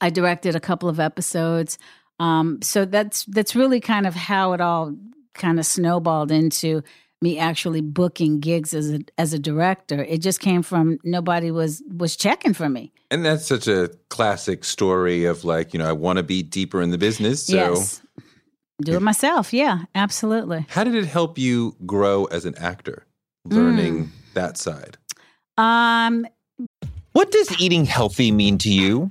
[0.00, 1.78] I directed a couple of episodes.
[2.18, 4.94] Um, so that's that's really kind of how it all
[5.34, 6.82] kind of snowballed into
[7.22, 10.02] me actually booking gigs as a as a director.
[10.02, 12.92] It just came from nobody was was checking for me.
[13.12, 16.82] And that's such a classic story of like, you know, I want to be deeper
[16.82, 17.46] in the business.
[17.46, 18.02] So yes.
[18.80, 19.52] Do it myself.
[19.52, 20.66] Yeah, absolutely.
[20.68, 23.06] how did it help you grow as an actor,
[23.44, 24.98] learning that side?
[25.58, 26.26] Um
[27.12, 29.10] What does eating healthy mean to you?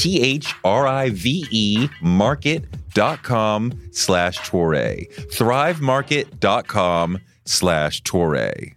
[0.00, 5.12] T H R I V E market.com slash Toure.
[5.30, 8.74] Thrivemarket.com slash Toure.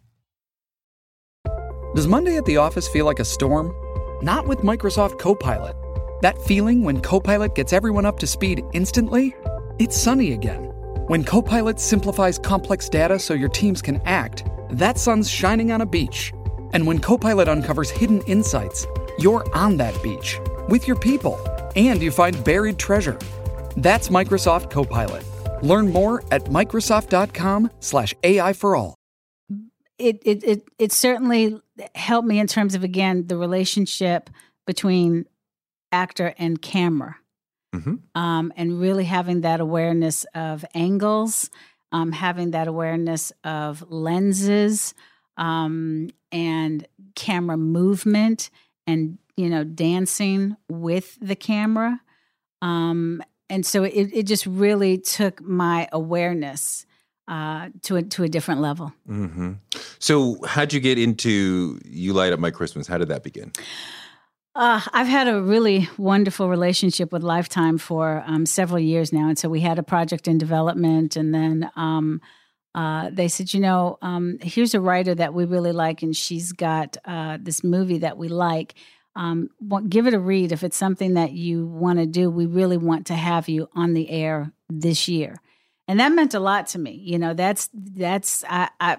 [1.96, 3.74] Does Monday at the office feel like a storm?
[4.22, 5.76] Not with Microsoft Copilot.
[6.22, 9.34] That feeling when Copilot gets everyone up to speed instantly?
[9.80, 10.64] It's sunny again.
[11.08, 15.86] When Copilot simplifies complex data so your teams can act, that sun's shining on a
[15.86, 16.34] beach.
[16.74, 18.88] And when Copilot uncovers hidden insights,
[19.20, 20.40] you're on that beach
[20.70, 21.40] with your people
[21.76, 23.18] and you find buried treasure.
[23.78, 25.24] That's Microsoft Copilot.
[25.64, 28.96] Learn more at Microsoft.com/slash AI for all.
[30.00, 31.62] it it it it certainly
[31.96, 34.30] helped me in terms of again the relationship
[34.66, 35.26] between
[35.92, 37.16] actor and camera
[37.76, 38.00] Mhm.
[38.16, 41.50] um, and really having that awareness of angles
[41.92, 44.94] um, having that awareness of lenses
[45.38, 48.50] um, and camera movement
[48.88, 52.00] and you know dancing with the camera
[52.62, 56.86] um, and so it, it just really took my awareness
[57.28, 59.54] uh, to a, to a different level Mm-hmm.
[60.04, 62.88] So, how'd you get into You Light Up My Christmas?
[62.88, 63.54] How did that begin?
[64.54, 69.40] Uh, I've had a really wonderful relationship with Lifetime for um, several years now, and
[69.40, 72.20] so we had a project in development, and then um,
[72.76, 76.52] uh, they said, you know, um, here's a writer that we really like, and she's
[76.52, 78.76] got uh, this movie that we like.
[79.16, 82.32] Um, wa- give it a read if it's something that you want to do.
[82.32, 85.36] We really want to have you on the air this year,
[85.88, 86.94] and that meant a lot to me.
[86.94, 88.70] You know, that's that's I.
[88.80, 88.98] I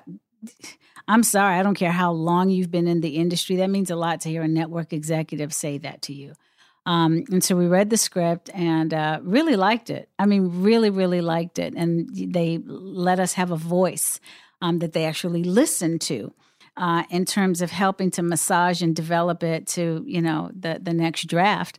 [1.06, 3.56] I'm sorry, I don't care how long you've been in the industry.
[3.56, 6.32] That means a lot to hear a network executive say that to you.
[6.86, 10.08] Um, and so we read the script and uh, really liked it.
[10.18, 11.74] I mean, really, really liked it.
[11.74, 14.20] And they let us have a voice
[14.60, 16.32] um, that they actually listened to.
[16.76, 20.92] Uh, in terms of helping to massage and develop it to you know the the
[20.92, 21.78] next draft,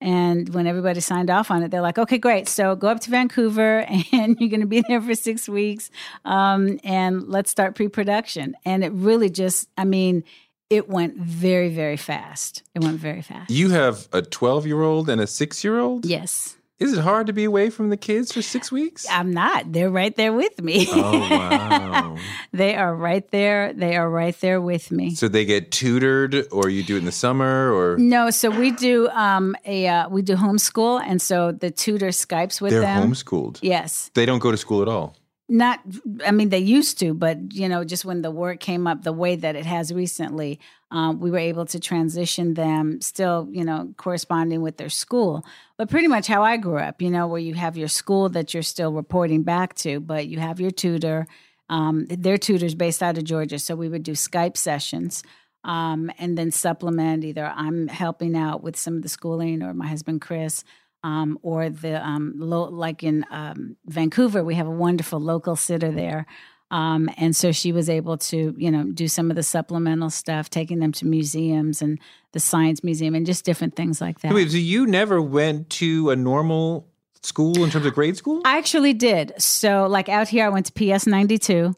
[0.00, 2.48] and when everybody signed off on it, they're like, okay, great.
[2.48, 3.78] So go up to Vancouver
[4.12, 5.90] and you're going to be there for six weeks.
[6.24, 8.54] Um, and let's start pre production.
[8.64, 10.24] And it really just, I mean,
[10.70, 12.62] it went very, very fast.
[12.74, 13.50] It went very fast.
[13.50, 16.04] You have a 12 year old and a six year old?
[16.04, 16.56] yes.
[16.78, 19.06] Is it hard to be away from the kids for six weeks?
[19.10, 19.72] I'm not.
[19.72, 20.86] They're right there with me.
[20.90, 22.18] Oh wow!
[22.52, 23.72] they are right there.
[23.72, 25.14] They are right there with me.
[25.14, 28.72] so they get tutored, or you do it in the summer, or No, so we
[28.72, 32.82] do um a uh, we do homeschool, and so the tutor skypes with them.
[32.82, 33.58] they're homeschooled.
[33.62, 35.16] Yes, They don't go to school at all.
[35.48, 35.80] Not.
[36.24, 39.12] I mean, they used to, but you know, just when the work came up the
[39.12, 40.58] way that it has recently,
[40.90, 45.44] um, we were able to transition them, still, you know, corresponding with their school.
[45.76, 48.54] But pretty much how I grew up, you know, where you have your school that
[48.54, 51.26] you're still reporting back to, but you have your tutor.
[51.68, 55.24] Um, their tutors based out of Georgia, so we would do Skype sessions.
[55.64, 59.88] Um, and then supplement either I'm helping out with some of the schooling or my
[59.88, 60.62] husband Chris,
[61.06, 65.92] um, or the um, lo- like in um, Vancouver, we have a wonderful local sitter
[65.92, 66.26] there.
[66.72, 70.50] Um, and so she was able to, you know, do some of the supplemental stuff,
[70.50, 72.00] taking them to museums and
[72.32, 74.34] the science museum and just different things like that.
[74.34, 76.88] Wait, so you never went to a normal
[77.22, 78.42] school in terms of grade school?
[78.44, 79.32] I actually did.
[79.40, 81.72] So, like out here, I went to PS 92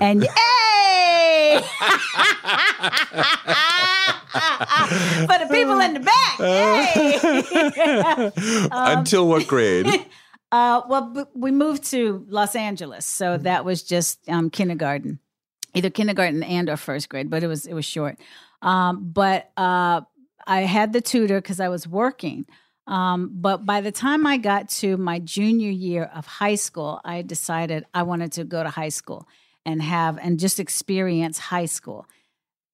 [0.00, 1.62] and hey!
[4.32, 8.30] For the people in the back, hey!
[8.72, 9.86] Until what grade?
[10.52, 15.18] Uh, well, we moved to Los Angeles, so that was just um, kindergarten,
[15.72, 18.18] either kindergarten and or first grade, but it was it was short.
[18.60, 20.02] Um, but uh,
[20.46, 22.44] I had the tutor because I was working.
[22.86, 27.22] Um, but by the time I got to my junior year of high school, I
[27.22, 29.26] decided I wanted to go to high school
[29.64, 32.06] and have and just experience high school.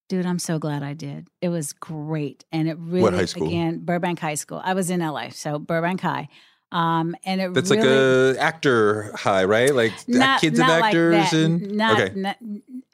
[0.08, 1.28] Dude, I'm so glad I did.
[1.42, 3.46] It was great, and it really high school?
[3.48, 4.60] again Burbank High School.
[4.64, 6.28] I was in LA, so Burbank High.
[6.70, 9.74] Um, and it That's really, like a actor high, right?
[9.74, 11.32] Like not, kids and like actors that.
[11.32, 12.12] and not, okay.
[12.14, 12.36] not-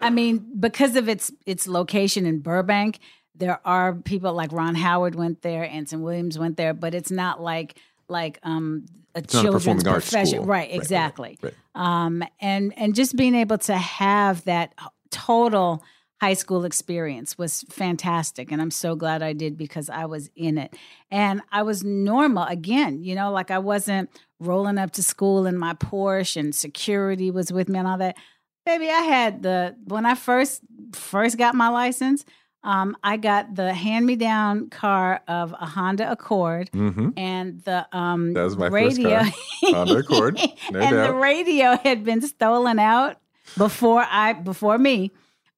[0.00, 2.98] I mean, because of its its location in Burbank,
[3.34, 7.42] there are people like Ron Howard went there, Anson Williams went there, but it's not
[7.42, 7.76] like
[8.08, 10.46] like um a a children's performing profession, right?
[10.48, 11.38] Right, right, Exactly.
[11.42, 11.54] right.
[11.74, 14.72] Um, and and just being able to have that
[15.10, 15.82] total
[16.24, 20.56] high school experience was fantastic and i'm so glad i did because i was in
[20.58, 20.74] it
[21.10, 24.08] and i was normal again you know like i wasn't
[24.40, 28.16] rolling up to school in my porsche and security was with me and all that
[28.64, 30.62] baby i had the when i first
[30.94, 32.24] first got my license
[32.62, 37.10] um, i got the hand-me-down car of a honda accord Mm-hmm.
[37.18, 39.32] and the um That was my first radio car.
[39.74, 40.34] Honda Accord,
[40.72, 43.16] no and the radio had been stolen out
[43.58, 45.10] before I before me.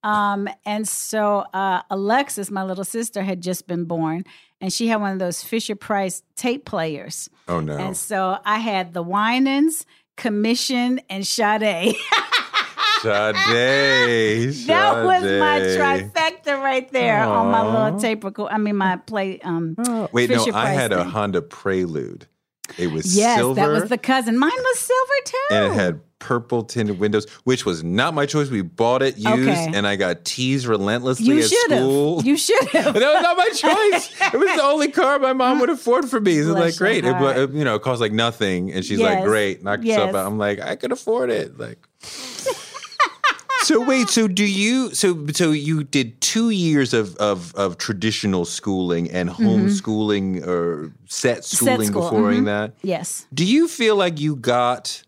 [0.06, 4.24] Um, and so uh, Alexis, my little sister, had just been born,
[4.60, 7.28] and she had one of those Fisher Price tape players.
[7.48, 7.76] Oh no.
[7.76, 9.84] And so I had the Winans,
[10.16, 11.96] Commission, and Sade.
[13.02, 14.54] Sade.
[14.66, 18.48] that was my trifecta right there on my little tape record.
[18.52, 19.40] I mean, my play.
[19.40, 19.74] Um,
[20.12, 21.02] Wait, Fisher no, I Price had a.
[21.02, 22.28] Honda Prelude.
[22.78, 23.60] It was yes, silver.
[23.60, 24.38] that was the cousin.
[24.38, 25.46] Mine was silver too.
[25.50, 28.48] and it had purple tinted windows, which was not my choice.
[28.50, 29.70] We bought it used, Okay.
[29.74, 32.22] and I got teased relentlessly you at should school.
[32.22, 32.94] You should have.
[32.94, 34.32] that was not my choice.
[34.34, 36.42] It was the only car my mom would afford for me.
[36.42, 37.04] So like, great.
[37.04, 40.26] your It, you know, it cost like nothing, and she's like, great, knock yourself out.
[40.26, 41.58] I'm like, I could afford it.
[41.58, 41.78] Like.
[43.62, 48.44] So wait, so do you so so you did two years of of, of traditional
[48.44, 51.84] schooling and homeschooling or set schooling Mm-hmm.
[51.86, 52.44] school, before mhm.
[52.44, 52.74] that?
[52.82, 53.26] Yes.
[53.34, 55.02] Do you feel like you got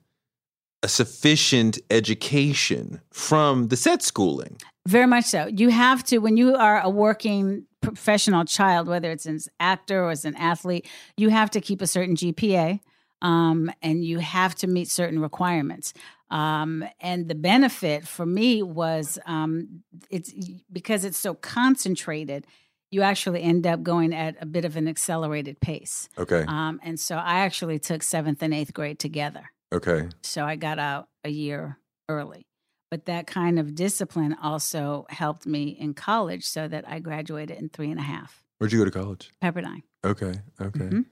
[0.82, 4.56] a sufficient education from the set schooling?
[4.86, 5.46] Very much so.
[5.46, 10.10] You have to, when you are a working professional child, whether it's an actor or
[10.10, 12.80] as an athlete, you have to keep a certain GPA
[13.22, 15.92] um, and you have to meet certain requirements.
[16.30, 20.32] Um, and the benefit for me was um, it's
[20.70, 22.46] because it's so concentrated,
[22.90, 26.08] you actually end up going at a bit of an accelerated pace.
[26.18, 26.44] Okay.
[26.46, 29.50] Um, and so I actually took seventh and eighth grade together.
[29.72, 30.08] Okay.
[30.22, 32.46] So I got out a year early.
[32.90, 37.68] But that kind of discipline also helped me in college so that I graduated in
[37.68, 38.42] three and a half.
[38.56, 39.30] Where'd you go to college?
[39.42, 39.82] Pepperdine.
[40.04, 40.40] Okay.
[40.58, 40.88] Okay.
[40.88, 41.04] Mhm.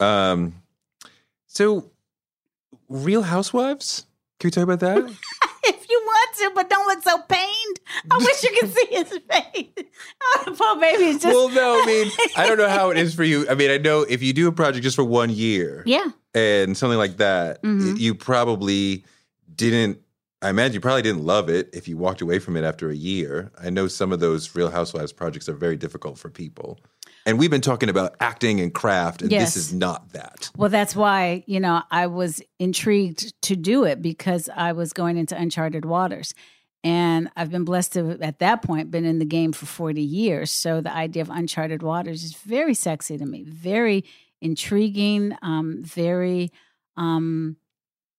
[0.00, 0.62] Um,
[1.48, 1.90] so,
[2.88, 4.06] Real Housewives?
[4.38, 5.12] Can we talk about that?
[5.66, 7.80] If you want to, but don't look so pained.
[8.10, 9.86] I wish you could see his face.
[10.22, 11.34] Oh, poor baby is just.
[11.34, 11.80] well, no.
[11.82, 13.48] I mean, I don't know how it is for you.
[13.48, 16.04] I mean, I know if you do a project just for one year, yeah.
[16.34, 17.98] And something like that, Mhm.
[17.98, 19.04] you probably
[19.54, 19.98] didn't.
[20.42, 22.94] I imagine you probably didn't love it if you walked away from it after a
[22.94, 23.50] year.
[23.58, 26.78] I know some of those Real Housewives projects are very difficult for people.
[27.24, 29.54] And we've been talking about acting and craft, and Yes.
[29.54, 30.50] this is not that.
[30.56, 35.16] Well, that's why, you know, I was intrigued to do it because I was going
[35.16, 36.34] into uncharted waters.
[36.82, 40.50] And I've been blessed to, at that point, been in the game for 40 years.
[40.50, 44.04] So the idea of uncharted waters is very sexy to me, very
[44.44, 46.52] intriguing, um, very
[46.96, 47.56] um,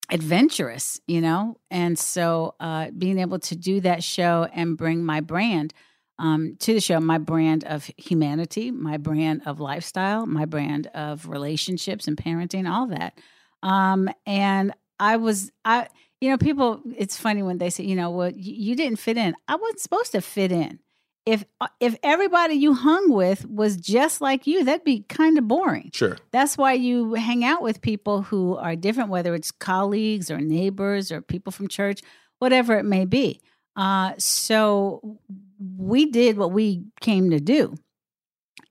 [0.10, 1.56] adventurous, you know?
[1.70, 5.74] And so uh, being able to do that show and bring my brand
[6.18, 11.28] um, to the show, my brand of humanity, my brand of lifestyle, my brand of
[11.28, 13.20] relationships and parenting, all that.
[13.62, 15.88] Um, and I was, I,
[16.22, 19.18] you know, people, it's funny when they say, you know, well, you, you didn't fit
[19.18, 19.36] in.
[19.48, 20.80] I wasn't supposed to fit in.
[21.26, 25.48] If uh, if everybody you hung with was just like you, that'd be kind of
[25.48, 25.90] boring.
[25.92, 26.18] Sure.
[26.32, 31.12] That's why you hang out with people who are different, whether it's colleagues or neighbors
[31.12, 32.02] or people from church,
[32.38, 33.42] whatever it may be.
[33.76, 35.18] Uh, so
[35.78, 37.76] we did what we came to do,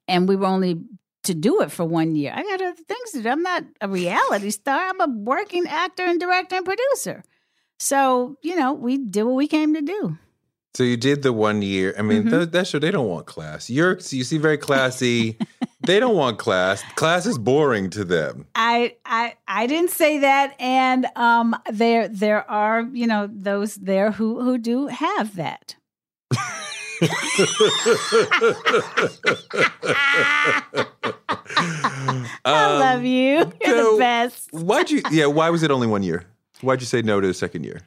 [0.06, 0.80] and we were only
[1.24, 2.32] to do it for one year.
[2.34, 3.28] I got other things to do.
[3.30, 4.80] I'm not a reality star.
[4.80, 7.24] I'm a working actor and director and producer.
[7.80, 10.18] So you know, we did what we came to do.
[10.74, 11.94] So you did the one year.
[11.96, 12.30] I mean, Mm-hmm.
[12.30, 13.70] th- that show they don't want class.
[13.70, 15.38] You're you seem very classy.
[15.86, 16.82] they don't want class.
[16.96, 18.46] Class is boring to them.
[18.56, 24.10] I I I didn't say that, and um, there there are you know those there
[24.10, 25.76] who who do have that.
[32.44, 33.52] I love you.
[33.64, 34.48] You're Um, so the best.
[34.52, 35.02] Why'd you?
[35.10, 35.26] Yeah.
[35.26, 36.24] Why was it only one year?
[36.60, 37.80] Why'd you say no to the second year?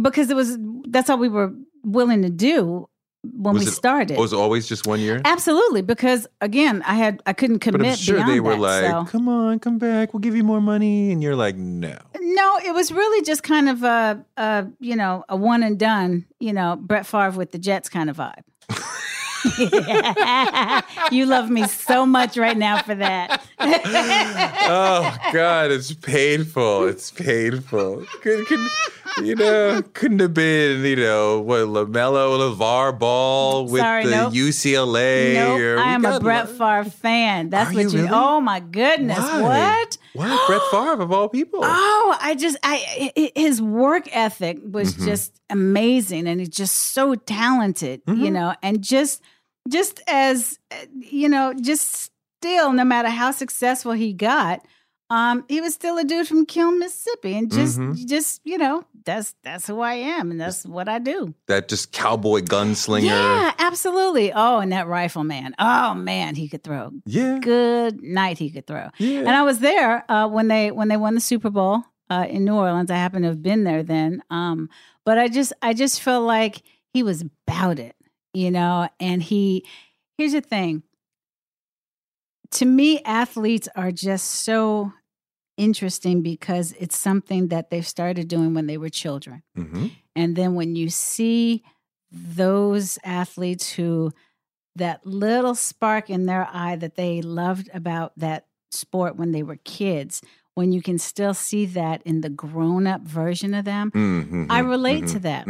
[0.00, 1.52] Because it was that's all we were
[1.84, 2.88] willing to do
[3.24, 4.18] when was we it, started.
[4.18, 5.20] Was it always just one year?
[5.24, 7.80] Absolutely, because again, I had I couldn't commit.
[7.80, 9.04] But I'm sure they were that, like, so.
[9.04, 10.12] "Come on, come back.
[10.12, 13.68] We'll give you more money," and you're like, "No." No, it was really just kind
[13.68, 16.26] of a, a you know a one and done.
[16.40, 18.42] You know, Brett Favre with the Jets kind of vibe.
[21.10, 23.42] you love me so much right now for that.
[23.58, 26.86] oh God, it's painful.
[26.86, 28.04] It's painful.
[28.22, 28.60] Could, could,
[29.24, 34.32] you know, couldn't have been, you know, what Lamelo LaVar Ball with Sorry, the nope.
[34.32, 35.34] UCLA.
[35.34, 37.50] nope, or- I am a Brett Favre fan.
[37.50, 37.96] That's Are what you you.
[38.04, 38.08] really?
[38.12, 39.18] Oh my goodness!
[39.18, 39.40] Why?
[39.84, 39.98] What?
[40.14, 41.60] Why Brett Favre of all people?
[41.62, 45.06] Oh, I just I his work ethic was Mm-hmm.
[45.06, 48.32] just amazing and he's just so talented, you Mm-hmm.
[48.32, 49.22] know, and just
[49.68, 50.58] just as
[51.00, 52.10] you know, just
[52.40, 54.60] still no matter how successful he got,
[55.10, 58.06] um he was still a dude from Kiln, Mississippi and just Mm-hmm.
[58.06, 61.34] just, you know, that's that's who I am and that's what I do.
[61.48, 63.04] That just cowboy gunslinger.
[63.04, 64.32] Yeah, absolutely.
[64.32, 65.54] Oh, and that rifleman.
[65.58, 66.90] Oh man, he could throw.
[67.06, 67.38] Yeah.
[67.40, 68.88] Good night he could throw.
[68.98, 69.20] Yeah.
[69.20, 72.44] And I was there uh, when they when they won the Super Bowl uh, in
[72.44, 72.90] New Orleans.
[72.90, 74.22] I happened to have been there then.
[74.30, 74.68] Um,
[75.04, 76.62] but I just I just felt like
[76.94, 77.96] he was about it,
[78.32, 78.88] you know.
[79.00, 79.64] And he
[80.18, 80.82] here's the thing.
[82.52, 84.92] To me, athletes are just so
[85.56, 89.42] interesting because it's something that they've started doing when they were children.
[89.54, 91.62] hmm And then when you see
[92.10, 94.12] those athletes who
[94.76, 99.56] that little spark in their eye that they loved about that sport when they were
[99.64, 100.22] kids,
[100.54, 104.60] when you can still see that in the grown up version of them, hmm I
[104.60, 105.46] relate to that.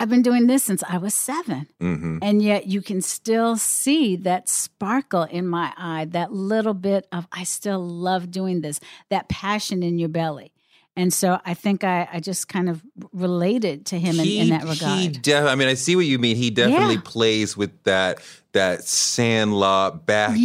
[0.00, 1.68] I've been doing this since I was seven.
[1.78, 7.06] hmm And yet you can still see that sparkle in my eye, that little bit
[7.12, 8.80] of, I still love doing this,
[9.10, 10.52] that passion in your belly.
[10.96, 12.82] And so I think I, I just kind of
[13.12, 14.68] related to him in, in that He
[15.08, 15.22] regard.
[15.22, 16.36] def- I mean, I see what you mean.
[16.36, 17.00] He definitely Yeah.
[17.04, 18.20] plays with that
[18.52, 20.38] that sandlot backyard.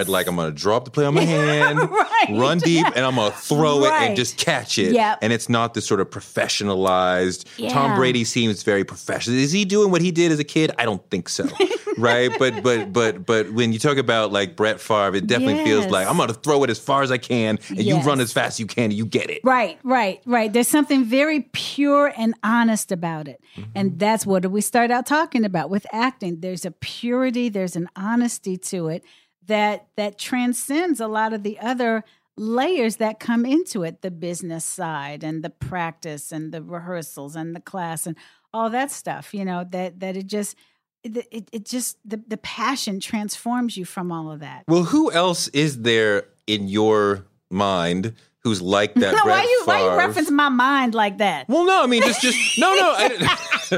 [0.00, 0.08] Yes.
[0.08, 2.28] Like I'm gonna drop the play on my hand, Right.
[2.30, 4.92] run deep, and I'm gonna throw it and just catch it.
[4.92, 5.18] Yep.
[5.22, 7.44] And it's not this sort of professionalized.
[7.70, 9.36] Tom Brady seems very professional.
[9.36, 10.70] Is he doing what he did as a kid?
[10.78, 11.46] I don't think so.
[11.98, 12.30] right?
[12.38, 16.06] But but but but when you talk about like Brett Favre, it definitely feels like
[16.08, 18.60] I'm gonna throw it as far as I can, and you run as fast as
[18.60, 19.40] you can, and you get it.
[19.44, 20.52] Right, right, right.
[20.52, 23.42] There's something very pure and honest about it.
[23.56, 23.70] Mm-hmm.
[23.74, 26.40] And that's what we start out talking about with acting.
[26.40, 29.04] There's a purity, there's an honesty to it
[29.46, 32.04] that that transcends a lot of the other
[32.36, 37.54] layers that come into it, the business side and the practice and the rehearsals and
[37.54, 38.16] the class and
[38.52, 40.56] all that stuff, you know, that that it just
[41.02, 44.64] it, it, just the, the passion transforms you from all of that.
[44.68, 49.12] Well, who else is there in your mind who's like that?
[49.14, 51.48] No, why you why you reference my mind like that?
[51.48, 53.08] Well, no, I mean just just no, no, I,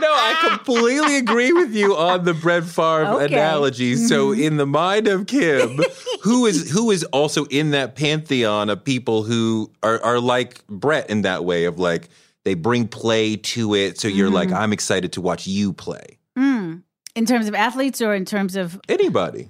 [0.00, 0.08] no.
[0.10, 3.24] I completely agree with you on the Brett Favre Okay.
[3.26, 3.34] Mm-hmm.
[3.34, 3.96] analogy.
[3.96, 5.78] So, in the mind of Kim,
[6.22, 11.08] who is who is also in that pantheon of people who are are like Brett
[11.10, 12.08] in that way of like
[12.44, 13.98] they bring play to it.
[13.98, 14.56] So you're like, Mm-hmm.
[14.58, 16.18] I'm excited to watch you play.
[16.36, 16.82] Mm.
[17.14, 19.48] In terms of athletes or in terms of Anybody?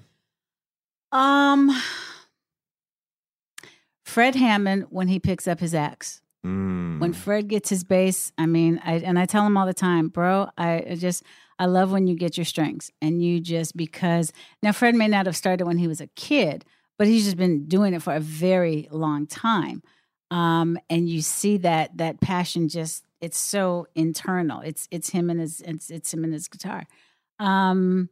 [1.12, 1.70] um
[4.14, 6.22] Fred Hammond when he picks up his axe.
[6.46, 7.00] Mm.
[7.00, 10.06] When Fred gets his bass, I mean, I and I tell him all the time,
[10.06, 11.24] bro, I just
[11.58, 15.26] I love when you get your strings and you just because now Fred may not
[15.26, 16.64] have started when he was a kid,
[16.96, 19.82] but he's just been doing it for a very long time.
[20.30, 24.60] Um, and you see that that passion just it's so internal.
[24.60, 26.86] It's it's him and his it's, it's him and his guitar.
[27.40, 28.10] Um,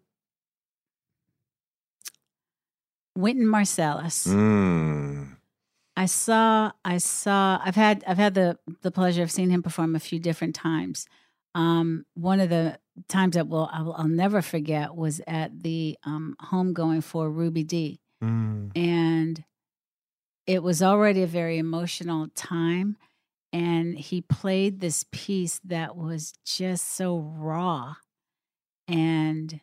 [3.17, 4.27] Wynton Marsalis.
[4.27, 5.37] Mm.
[5.97, 9.95] I saw I saw I've had I've had the the pleasure of seeing him perform
[9.95, 11.07] a few different times.
[11.55, 12.79] Um, one of the
[13.09, 18.01] times that will I'll, I'll never forget was at the um, homegoing for Ruby Dee,
[18.23, 18.71] Mm.
[18.77, 19.45] and
[20.47, 22.97] it was already a very emotional time.
[23.53, 27.97] And he played this piece that was just so raw,
[28.89, 29.61] and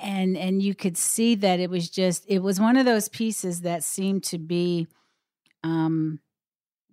[0.00, 3.60] and and you could see that it was just it was one of those pieces
[3.62, 4.86] that seemed to be
[5.62, 6.18] um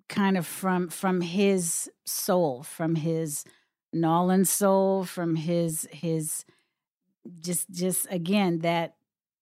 [0.08, 3.44] kind of from from his soul from his
[3.94, 6.46] Nolan soul from his his
[7.42, 8.96] just just again that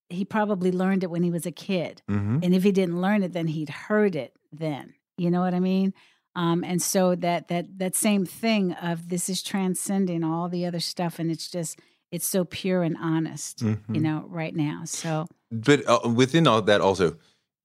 [0.09, 2.01] he probably learned it when he was a kid.
[2.09, 2.43] Mhm.
[2.43, 4.93] and if he didn't learn it then he'd heard it then.
[5.17, 5.93] You know what i mean?
[6.35, 10.79] Um and so that that that same thing of this is transcending all the other
[10.79, 11.79] stuff and it's just
[12.11, 14.01] it's so pure and honest you Mhm.
[14.01, 17.15] know right now so But uh, within all that, also,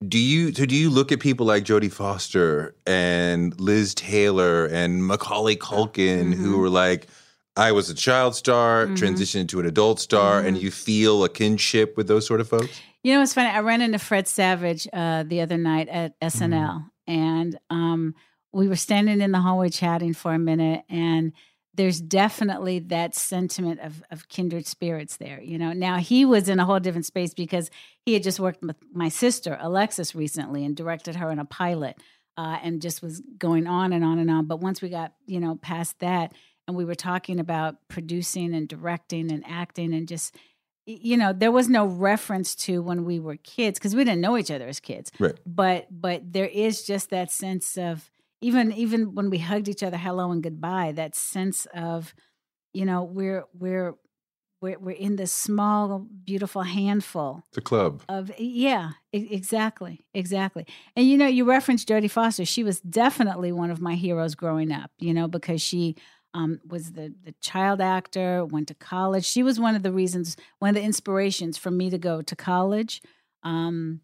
[0.07, 5.05] do you so do you look at people like Jodie Foster and Liz Taylor and
[5.07, 6.59] Macaulay Culkin who Mhm.
[6.61, 7.09] were like,
[7.57, 8.97] I was a child star, Mhm.
[8.97, 10.63] transitioned to an adult star, and Mhm.
[10.63, 12.81] you feel a kinship with those sort of folks?
[13.03, 13.51] You know, it's funny.
[13.51, 18.15] I ran into Fred Savage uh, the other night at SNL, and um,
[18.53, 20.83] we were standing in the hallway chatting for a minute.
[20.89, 21.33] And
[21.75, 25.41] there's definitely that sentiment of, of kindred spirits there.
[25.43, 27.71] You know, now he was in a whole different space because
[28.05, 31.97] he had just worked with my sister Alexis recently and directed her in a pilot,
[32.37, 34.47] uh, and just was going on and on and on.
[34.47, 36.33] But once we got you know past that,
[36.69, 40.37] and we were talking about producing and directing and acting and just
[40.85, 44.37] you know there was no reference to when we were kids because we didn't know
[44.37, 45.39] each other as kids Right.
[45.47, 48.11] but but there is just that sense of
[48.43, 52.15] even even when we hugged each other hello and goodbye that sense of
[52.75, 53.95] you know we're we're
[54.61, 58.03] we're, we're in this small beautiful handful The club.
[58.09, 60.67] of yeah exactly exactly.
[60.95, 62.45] And you know you referenced jodie foster.
[62.45, 65.97] She was definitely one of my heroes growing up you know because she
[66.35, 69.25] um, was the the child actor went to college.
[69.25, 72.37] She was one of the reasons one of the inspirations for me to go to
[72.37, 73.03] college
[73.43, 74.01] um,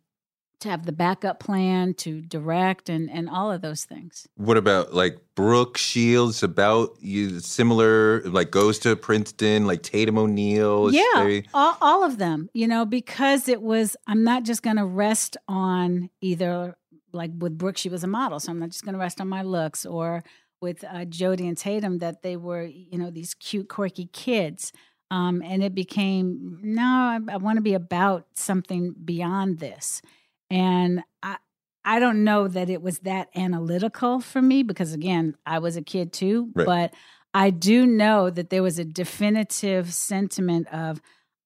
[0.60, 4.92] to have the backup plan to direct and and all of those things What about
[4.94, 6.42] like Brooke Shields?
[6.42, 10.92] About you similar like goes to Princeton, like Tatum O'Neal.
[10.92, 14.76] yeah very- all, all of them you know because it was i'm not just going
[14.76, 16.76] to rest on either
[17.12, 19.28] like with brooke she was a model so i'm not just going to rest on
[19.28, 20.22] my looks or
[20.60, 24.72] with uh, jodie and tatum that they were you know these cute quirky kids
[25.10, 30.02] um, and it became no i, I want to be about something beyond this
[30.50, 31.36] and i
[31.84, 35.80] I don't know that it was that analytical for me because again, I was a
[35.82, 36.66] kid too, Right.
[36.66, 36.94] but
[37.32, 41.00] I do know that there was a definitive sentiment of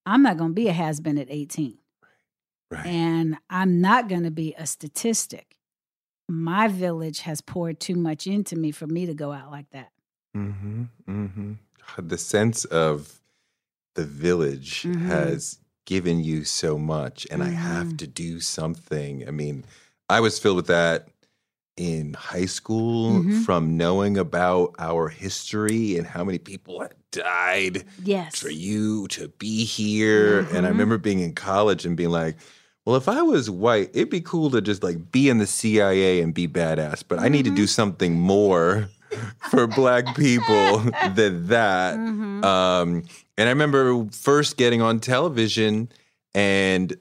[0.05, 1.79] I'm not going to be a has been at 18.
[2.73, 2.87] Right.
[2.87, 5.59] And I'm not going to be a statistic.
[6.29, 9.93] My village has poured too much into me for me to go out like that.
[10.37, 10.85] Mm-hmm.
[11.09, 11.53] Mm-hmm.
[12.09, 13.21] The sense of
[13.95, 15.03] the village Mhm.
[15.07, 17.99] has given you so much, and I have Mhm.
[17.99, 19.27] to do something.
[19.27, 19.65] I mean,
[20.09, 21.09] I was filled with that
[21.77, 23.45] in high school Mhm.
[23.45, 28.37] from knowing about our history and how many people had died Yes.
[28.39, 30.41] for you to be here.
[30.53, 30.73] And I Mhm.
[30.73, 32.37] remember being in college and being like,
[32.85, 36.21] well, if I was white, it'd be cool to just like be in the CIA
[36.21, 37.57] and be badass, but I need to Mm-hmm.
[37.57, 38.89] do something more
[39.51, 40.79] for black people
[41.17, 41.97] than that.
[41.99, 42.45] Mhm.
[42.45, 43.03] Um,
[43.39, 45.89] and I remember first getting on television
[46.35, 46.95] and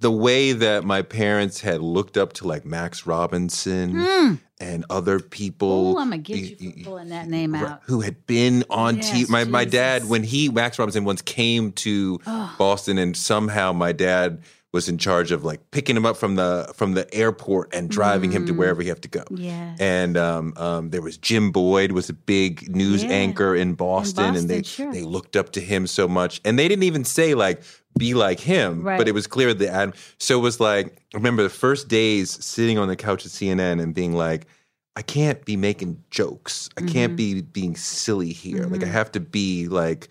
[0.00, 4.38] the way that my parents had looked up to like Max Robinson Mm.
[4.60, 7.82] and other people Oh, I'm to get you pulling that name out.
[7.84, 9.28] who had been on Yes, TV.
[9.30, 12.54] My my dad, when he Max Robinson once came to Oh.
[12.58, 14.40] Boston, and somehow my dad
[14.72, 18.30] was in charge of like picking him up from the from the airport and driving
[18.32, 18.56] him to Mm.
[18.56, 19.22] wherever he had to go.
[19.30, 19.78] Yes.
[19.78, 23.10] And um, um, there was Jim Boyd was a big news Yeah.
[23.10, 24.92] anchor in Boston, and they sure.
[24.92, 27.62] they looked up to him so much, and they didn't even say like
[27.98, 28.96] be like him, Right.
[28.96, 29.94] but it was clear that ad.
[30.18, 33.80] So it was like I remember the first days sitting on the couch at CNN
[33.82, 34.46] and being like.
[34.94, 36.68] I can't be making jokes.
[36.76, 37.16] I can't Mm-hmm.
[37.16, 38.66] be being silly here.
[38.66, 40.10] Like I have to be like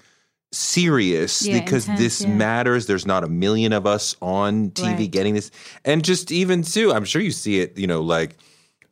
[0.52, 2.28] serious Yeah, because intense, this yeah.
[2.30, 2.86] matters.
[2.88, 5.12] There's not a million of us on TV Right.
[5.12, 5.52] getting this.
[5.86, 8.36] And just even too, I'm sure you see it, you know, like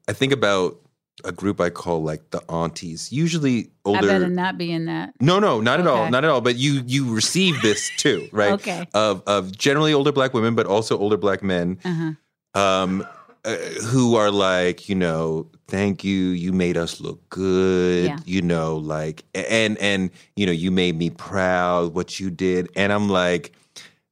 [0.07, 0.77] I think about
[1.25, 3.11] a group I call like the aunties.
[3.11, 3.99] Usually older.
[3.99, 5.13] I better not be in that.
[5.19, 6.39] No, no, not at all, not at all.
[6.41, 8.53] But you you receive this too, right?
[8.59, 8.87] Okay.
[8.93, 12.59] Of of generally older black women, but also older black men, Uh-huh.
[12.61, 13.05] um,
[13.53, 18.17] uh, who are like, you know, thank you, you made us look good, Yeah.
[18.25, 22.91] you know, like, and and you know, you made me proud what you did, and
[22.93, 23.53] I'm like,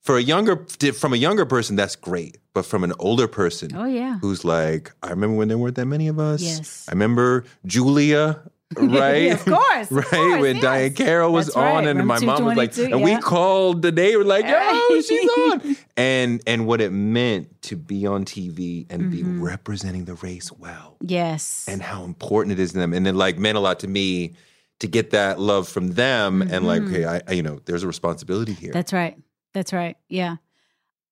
[0.01, 3.85] for a younger from a younger person, that's great, but from an older person, Oh
[3.85, 4.19] yeah.
[4.19, 6.41] who's like, I remember when there weren't that many of us.
[6.41, 6.85] Yes.
[6.87, 8.39] I remember Julia.
[8.75, 10.05] Right, of course, of right.
[10.07, 10.65] course, when yes.
[10.65, 11.87] Diahann Carroll was That's on, right.
[11.87, 15.01] and Room my mom was like, 222, and we called the day, we're like, yo,
[15.01, 19.41] she's on, and and what it meant to be on TV and be Mm-hmm.
[19.41, 21.65] representing the race well, Yes.
[21.69, 24.33] and how important it is to them, and then like meant a lot to me
[24.79, 27.87] to get that love from them, and like, okay, I, I you know, there's a
[27.87, 28.69] responsibility here.
[28.69, 28.73] Mm-hmm.
[28.77, 29.17] That's right.
[29.53, 29.95] That's right.
[30.09, 30.35] Yeah.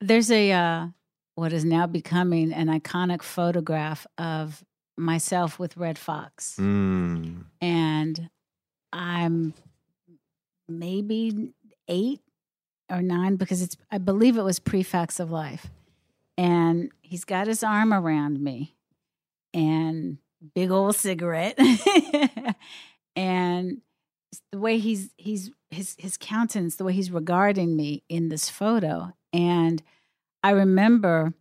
[0.01, 0.87] There's a uh
[1.35, 4.63] what is now becoming an iconic photograph of
[4.97, 6.57] myself with Redd Foxx.
[6.59, 7.45] Mm.
[7.61, 8.29] And
[8.93, 9.53] I'm
[10.67, 11.53] maybe
[11.87, 12.19] 8
[12.91, 15.67] or 9 because it's I believe it was pre-facts of life.
[16.37, 18.75] And he's got his arm around me
[19.53, 20.17] and
[20.53, 21.57] big old cigarette.
[23.15, 23.81] and
[24.51, 29.13] the way he's he's his his countenance, the way he's regarding me in this photo,
[29.33, 29.81] and
[30.43, 31.33] I remember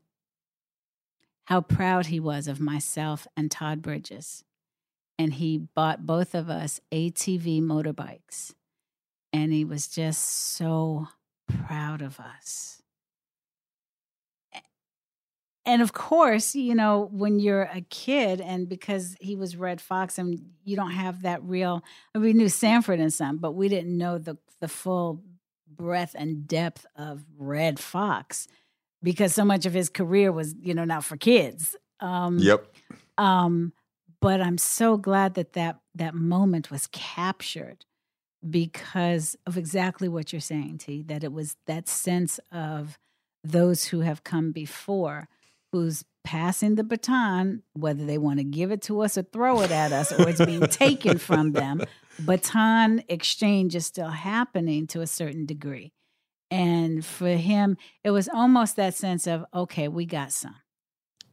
[1.47, 4.45] how proud he was of myself and Todd Bridges,
[5.19, 8.55] and he bought both of us ATV motorbikes,
[9.33, 11.09] and he was just so
[11.49, 12.83] proud of us.
[15.67, 20.19] And of course, you know, when you're a kid, and because he was Redd Foxx,
[20.19, 21.83] and you don't have that real,
[22.15, 25.23] we knew Sanford and Son, but we didn't know the the full
[25.67, 28.47] breadth and depth of Redd Foxx
[29.05, 31.77] because so much of his career was, you know, not for kids.
[32.01, 32.67] Um, Yep.
[33.19, 33.73] um,
[34.21, 37.85] but I'm so glad that that that moment was captured
[38.49, 41.03] because of exactly what you're saying, T.
[41.03, 42.99] That it was that sense of
[43.43, 45.29] those who have come before,
[45.73, 49.71] who's passing the baton, whether they want to give it to us or throw it
[49.71, 51.83] at us, or it's being taken from them.
[52.19, 55.93] Baton exchange is still happening to a certain degree.
[56.51, 60.57] And for him, it was almost that sense of, okay, we got some.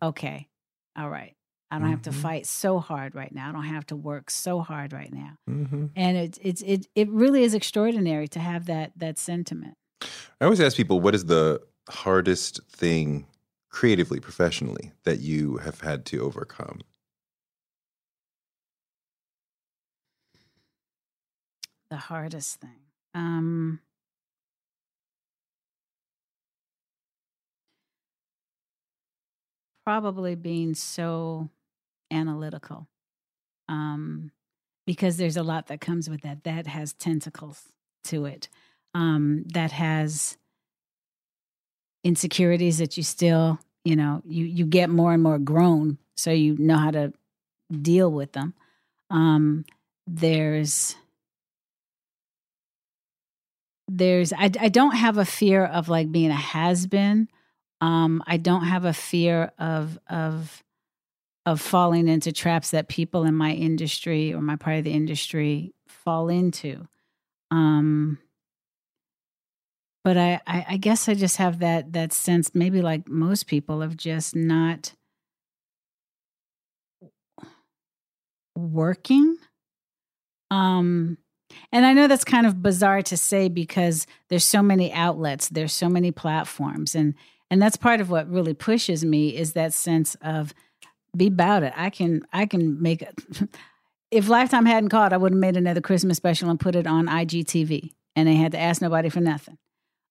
[0.01, 0.49] Okay,
[0.97, 1.35] all right.
[1.71, 2.13] I don't have to Mhm.
[2.13, 3.49] fight so hard right now.
[3.49, 5.37] I don't have to work so hard right now.
[5.47, 9.75] hmm And it it's it it really is extraordinary to have that that sentiment.
[10.39, 13.27] I always ask people, what is the hardest thing
[13.69, 16.81] creatively, professionally, that you have had to overcome?
[21.89, 22.85] The hardest thing.
[23.13, 23.81] Um
[29.83, 31.49] probably being so
[32.11, 32.87] analytical.
[33.67, 34.31] Um
[34.87, 36.43] because there's a lot that comes with that.
[36.43, 37.69] That has tentacles
[38.05, 38.49] to it.
[38.93, 40.37] Um that has
[42.03, 46.55] insecurities that you still, you know, you you get more and more grown so you
[46.57, 47.13] know how to
[47.81, 48.53] deal with them.
[49.09, 49.65] Um
[50.07, 50.95] there's
[53.87, 57.27] there's I, I don't have a fear of like being a has been
[57.81, 60.63] um i don't have a fear of of
[61.45, 65.73] of falling into traps that people in my industry or my part of the industry
[65.87, 66.87] fall into.
[67.49, 68.19] Um
[70.03, 73.81] but I, I i guess i just have that that sense maybe like most people
[73.81, 74.93] of just not
[78.55, 79.37] working.
[80.49, 81.17] Um
[81.71, 85.73] and I know that's kind of bizarre to say because there's so many outlets, there's
[85.73, 87.13] so many platforms and
[87.51, 90.53] and that's part of what really pushes me is that sense of
[91.15, 91.73] be about it.
[91.75, 93.13] I can I can make it
[94.11, 97.07] if Lifetime hadn't called, I would have made another Christmas special and put it on
[97.07, 99.57] IGTV and they had to ask nobody for nothing.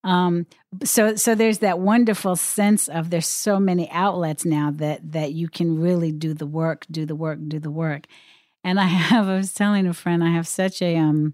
[0.04, 0.46] Um
[0.84, 5.48] so so there's that wonderful sense of there's so many outlets now that that you
[5.48, 8.06] can really do the work, do the work, do the work.
[8.62, 11.32] And I have I was telling a friend I have such a um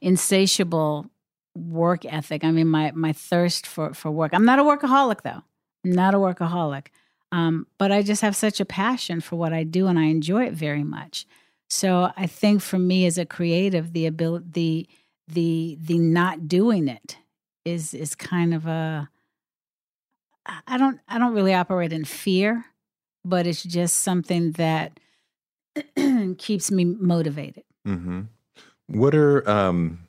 [0.00, 1.10] insatiable
[1.54, 2.44] work ethic.
[2.44, 4.32] I mean, my my thirst for for work.
[4.34, 5.42] I'm not a workaholic though.
[5.84, 6.86] I'm not a workaholic.
[7.32, 10.46] Um, but I just have such a passion for what I do, and I enjoy
[10.46, 11.26] it very much.
[11.68, 14.88] So I think for me as a creative, the ability, the
[15.28, 17.16] the the not doing it
[17.64, 19.08] is is kind of a.
[20.66, 22.64] I don't I don't really operate in fear,
[23.24, 24.98] but it's just something that
[26.38, 27.64] keeps me motivated.
[27.84, 28.22] hmm
[28.88, 30.00] What are um,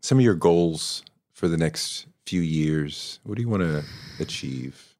[0.00, 1.02] some of your goals
[1.32, 3.20] for the next few years?
[3.24, 3.84] What do you want to
[4.20, 4.94] achieve?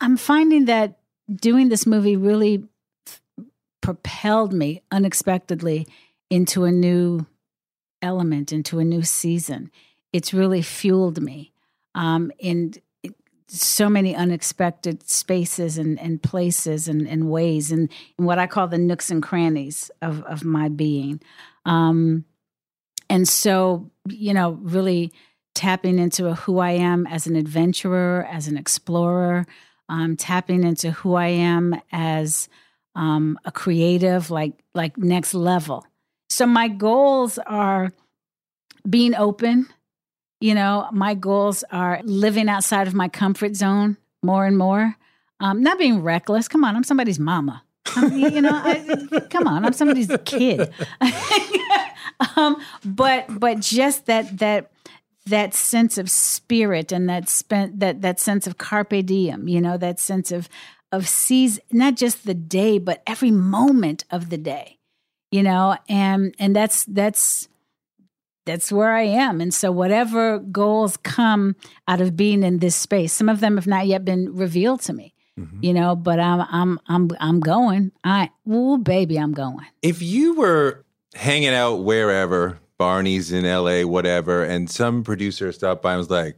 [0.00, 0.98] I'm finding that
[1.32, 2.64] doing this movie really
[3.80, 5.86] propelled me unexpectedly
[6.30, 7.26] into a new
[8.00, 9.70] element, into a new season.
[10.12, 11.52] It's really fueled me
[11.94, 12.74] um, in
[13.48, 18.66] so many unexpected spaces and, and places and, and ways and, and what I call
[18.66, 21.20] the nooks and crannies of, of my being.
[21.64, 22.24] Um,
[23.08, 25.12] and so, you know, really
[25.54, 29.46] tapping into who I am as an adventurer, as an explorer,
[29.88, 32.48] um, tapping into who I am as
[32.94, 35.86] um, a creative, like like next level.
[36.30, 37.92] So my goals are
[38.88, 39.68] being open.
[40.40, 44.96] You know, my goals are living outside of my comfort zone more and more.
[45.40, 46.48] Um, not being reckless.
[46.48, 47.62] Come on, I'm somebody's mama.
[47.86, 50.72] I'm, you know, I, come on, I'm somebody's kid.
[52.36, 54.70] um, but but just that that
[55.26, 59.76] that sense of spirit and that spent that that sense of carpe diem, you know,
[59.76, 60.48] that sense of
[60.90, 64.78] of seize not just the day but every moment of the day,
[65.30, 67.48] you know, and and that's that's
[68.44, 69.40] that's where I am.
[69.40, 71.54] And so whatever goals come
[71.86, 74.92] out of being in this space, some of them have not yet been revealed to
[74.92, 75.14] me.
[75.42, 75.64] Mm-hmm.
[75.64, 77.92] You know, but I'm I'm I'm I'm going.
[78.04, 79.66] I oh baby, I'm going.
[79.82, 85.92] If you were hanging out wherever, Barney's in LA, whatever, and some producer stopped by
[85.92, 86.36] and was like,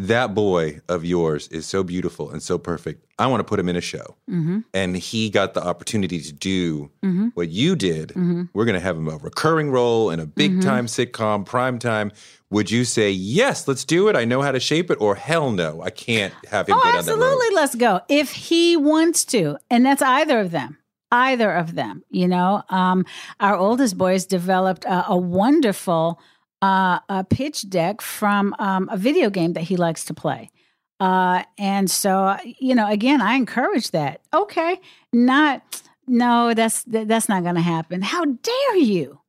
[0.00, 3.04] that boy of yours is so beautiful and so perfect.
[3.18, 4.16] I want to put him in a show.
[4.30, 4.60] Mm-hmm.
[4.72, 7.28] And he got the opportunity to do mm-hmm.
[7.34, 8.08] what you did.
[8.08, 8.44] Mm-hmm.
[8.54, 10.60] We're going to have him a recurring role in a big mm-hmm.
[10.60, 12.12] time sitcom, prime time.
[12.48, 14.16] Would you say, yes, let's do it?
[14.16, 17.54] I know how to shape it, or hell no, I can't have him oh, absolutely,
[17.54, 18.00] let's go.
[18.08, 20.78] If he wants to, and that's either of them
[21.12, 22.04] either of them.
[22.08, 23.04] You know, um,
[23.40, 26.20] our oldest boy has developed a, a wonderful
[26.62, 30.50] uh, a pitch deck from um, a video game that he likes to play.
[30.98, 34.20] Uh, and so, you know, again, I encourage that.
[34.34, 34.78] Okay,
[35.12, 38.02] not no, that's that's not going to happen.
[38.02, 39.20] How dare you?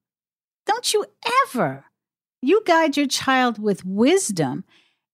[0.65, 1.05] Don't you
[1.45, 1.85] ever?
[2.41, 4.63] You guide your child with wisdom,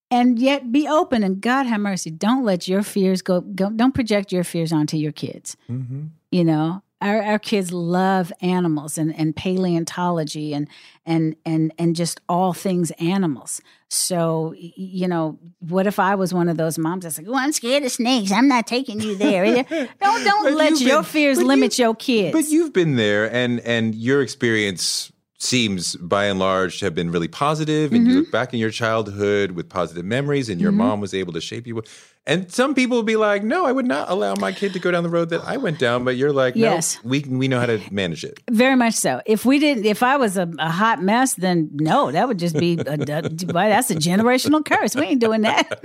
[0.09, 1.23] and yet be open.
[1.23, 2.09] And God have mercy.
[2.09, 3.41] Don't let your fears go.
[3.41, 5.57] go don't project your fears onto your kids.
[5.69, 6.05] Mm-hmm.
[6.31, 10.67] You know, our, our kids love animals and, and paleontology and
[11.05, 13.61] and and and just all things animals.
[13.89, 17.51] So you know, what if I was one of those moms that's like, "Oh, I'm
[17.51, 18.31] scared of snakes.
[18.31, 19.63] I'm not taking you there."
[20.01, 22.33] don't don't let your been, fears limit you, your kids.
[22.33, 27.11] But you've been there, and and your experience seems by and large to have been
[27.11, 28.09] really positive and mm-hmm.
[28.09, 30.79] you look back in your childhood with positive memories and your mm-hmm.
[30.79, 31.75] mom was able to shape you
[32.27, 34.91] and some people will be like no i would not allow my kid to go
[34.91, 36.03] down the road that i went down.
[36.03, 36.99] But you're like yes.
[37.03, 38.39] no, we we know how to manage it.
[38.51, 39.21] Very much so.
[39.25, 42.57] If we didn't if i was a, a hot mess then no that would just
[42.57, 44.95] be a, a, that's a generational curse.
[44.95, 45.81] We ain't doing that.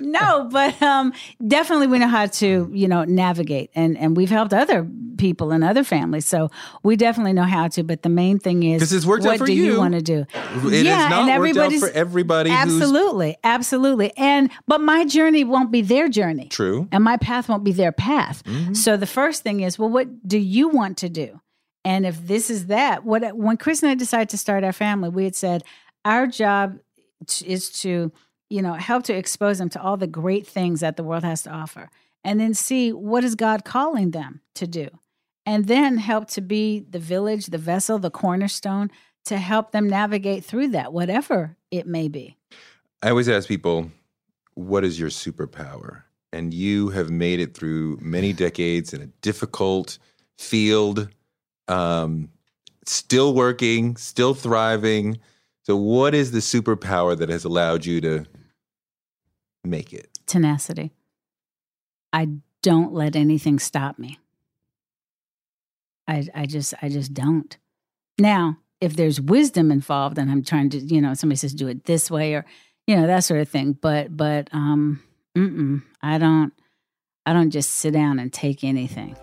[0.00, 1.12] No but um
[1.46, 3.70] definitely we know how to you know navigate.
[3.74, 4.86] And and we've helped other
[5.16, 6.26] people and other families.
[6.26, 6.50] So
[6.82, 9.38] we definitely know how to, but the main thing is this it's worked what out
[9.38, 9.72] for do you.
[9.72, 9.78] you.
[9.78, 10.26] want to do?
[10.66, 12.50] It yeah, and everybody's for everybody.
[12.50, 14.12] Absolutely, absolutely.
[14.16, 16.48] And but my journey won't be their journey.
[16.48, 16.88] True.
[16.90, 18.42] And my path won't be their path.
[18.44, 18.74] Mm-hmm.
[18.74, 21.40] So the first thing is, well, what do you want to do?
[21.84, 25.10] And if this is that, what when Chris and I decided to start our family,
[25.10, 25.62] we had said
[26.04, 26.78] our job
[27.44, 28.10] is to
[28.50, 31.42] you know help to expose them to all the great things that the world has
[31.42, 31.90] to offer
[32.22, 34.88] and then see what is god calling them to do
[35.46, 38.90] and then help to be the village, the vessel, the cornerstone
[39.26, 42.36] to help them navigate through that, whatever it may be.
[43.04, 43.90] I always ask people,
[44.54, 46.04] what is your superpower?
[46.32, 49.98] And you have made it through many decades in a difficult
[50.38, 51.10] field,
[51.68, 52.30] um,
[52.86, 55.18] still working, still thriving.
[55.64, 58.24] So, what is the superpower that has allowed you to
[59.64, 60.08] make it?
[60.26, 60.90] Tenacity.
[62.10, 62.28] I
[62.62, 64.18] don't let anything stop me.
[66.08, 67.54] I, I just I just don't.
[68.18, 71.84] Now, if there's wisdom involved and I'm trying to, you know, somebody says do it
[71.84, 72.46] this way or,
[72.86, 73.72] you know, that sort of thing.
[73.72, 75.02] But but um
[75.36, 76.52] mm I don't
[77.26, 79.16] I don't just sit down and take anything.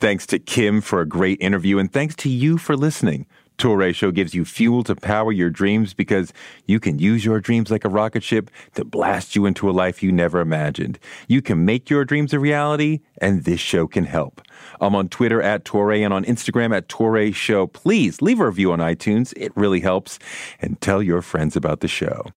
[0.00, 3.26] Thanks to Kim for a great interview, and thanks to you for listening.
[3.62, 6.32] Toure Show gives you fuel to power your dreams because
[6.66, 10.02] you can use your dreams like a rocket ship to blast you into a life
[10.02, 10.98] you never imagined.
[11.28, 14.42] You can make your dreams a reality, and this show can help.
[14.80, 17.68] I'm on Twitter at Toure and on Instagram at Toure Show.
[17.68, 19.32] Please leave a review on iTunes.
[19.36, 20.18] It really helps.
[20.58, 22.32] And tell your friends about the show.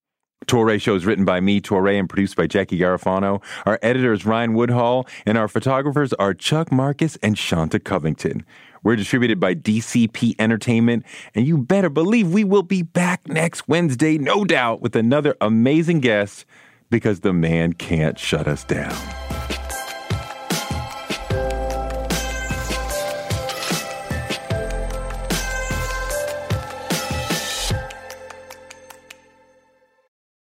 [0.46, 3.42] Toure Show is written by me, Toure, and produced by Jackie Garofano.
[3.64, 8.46] Our editor is Ryan Woodhall, and our photographers are Chuck Marcus and Shanta Covington.
[8.86, 14.16] We're distributed by DCP Entertainment, and you better believe we will be back next Wednesday,
[14.16, 16.46] no doubt, with another amazing guest
[16.88, 18.94] because the man can't shut us down.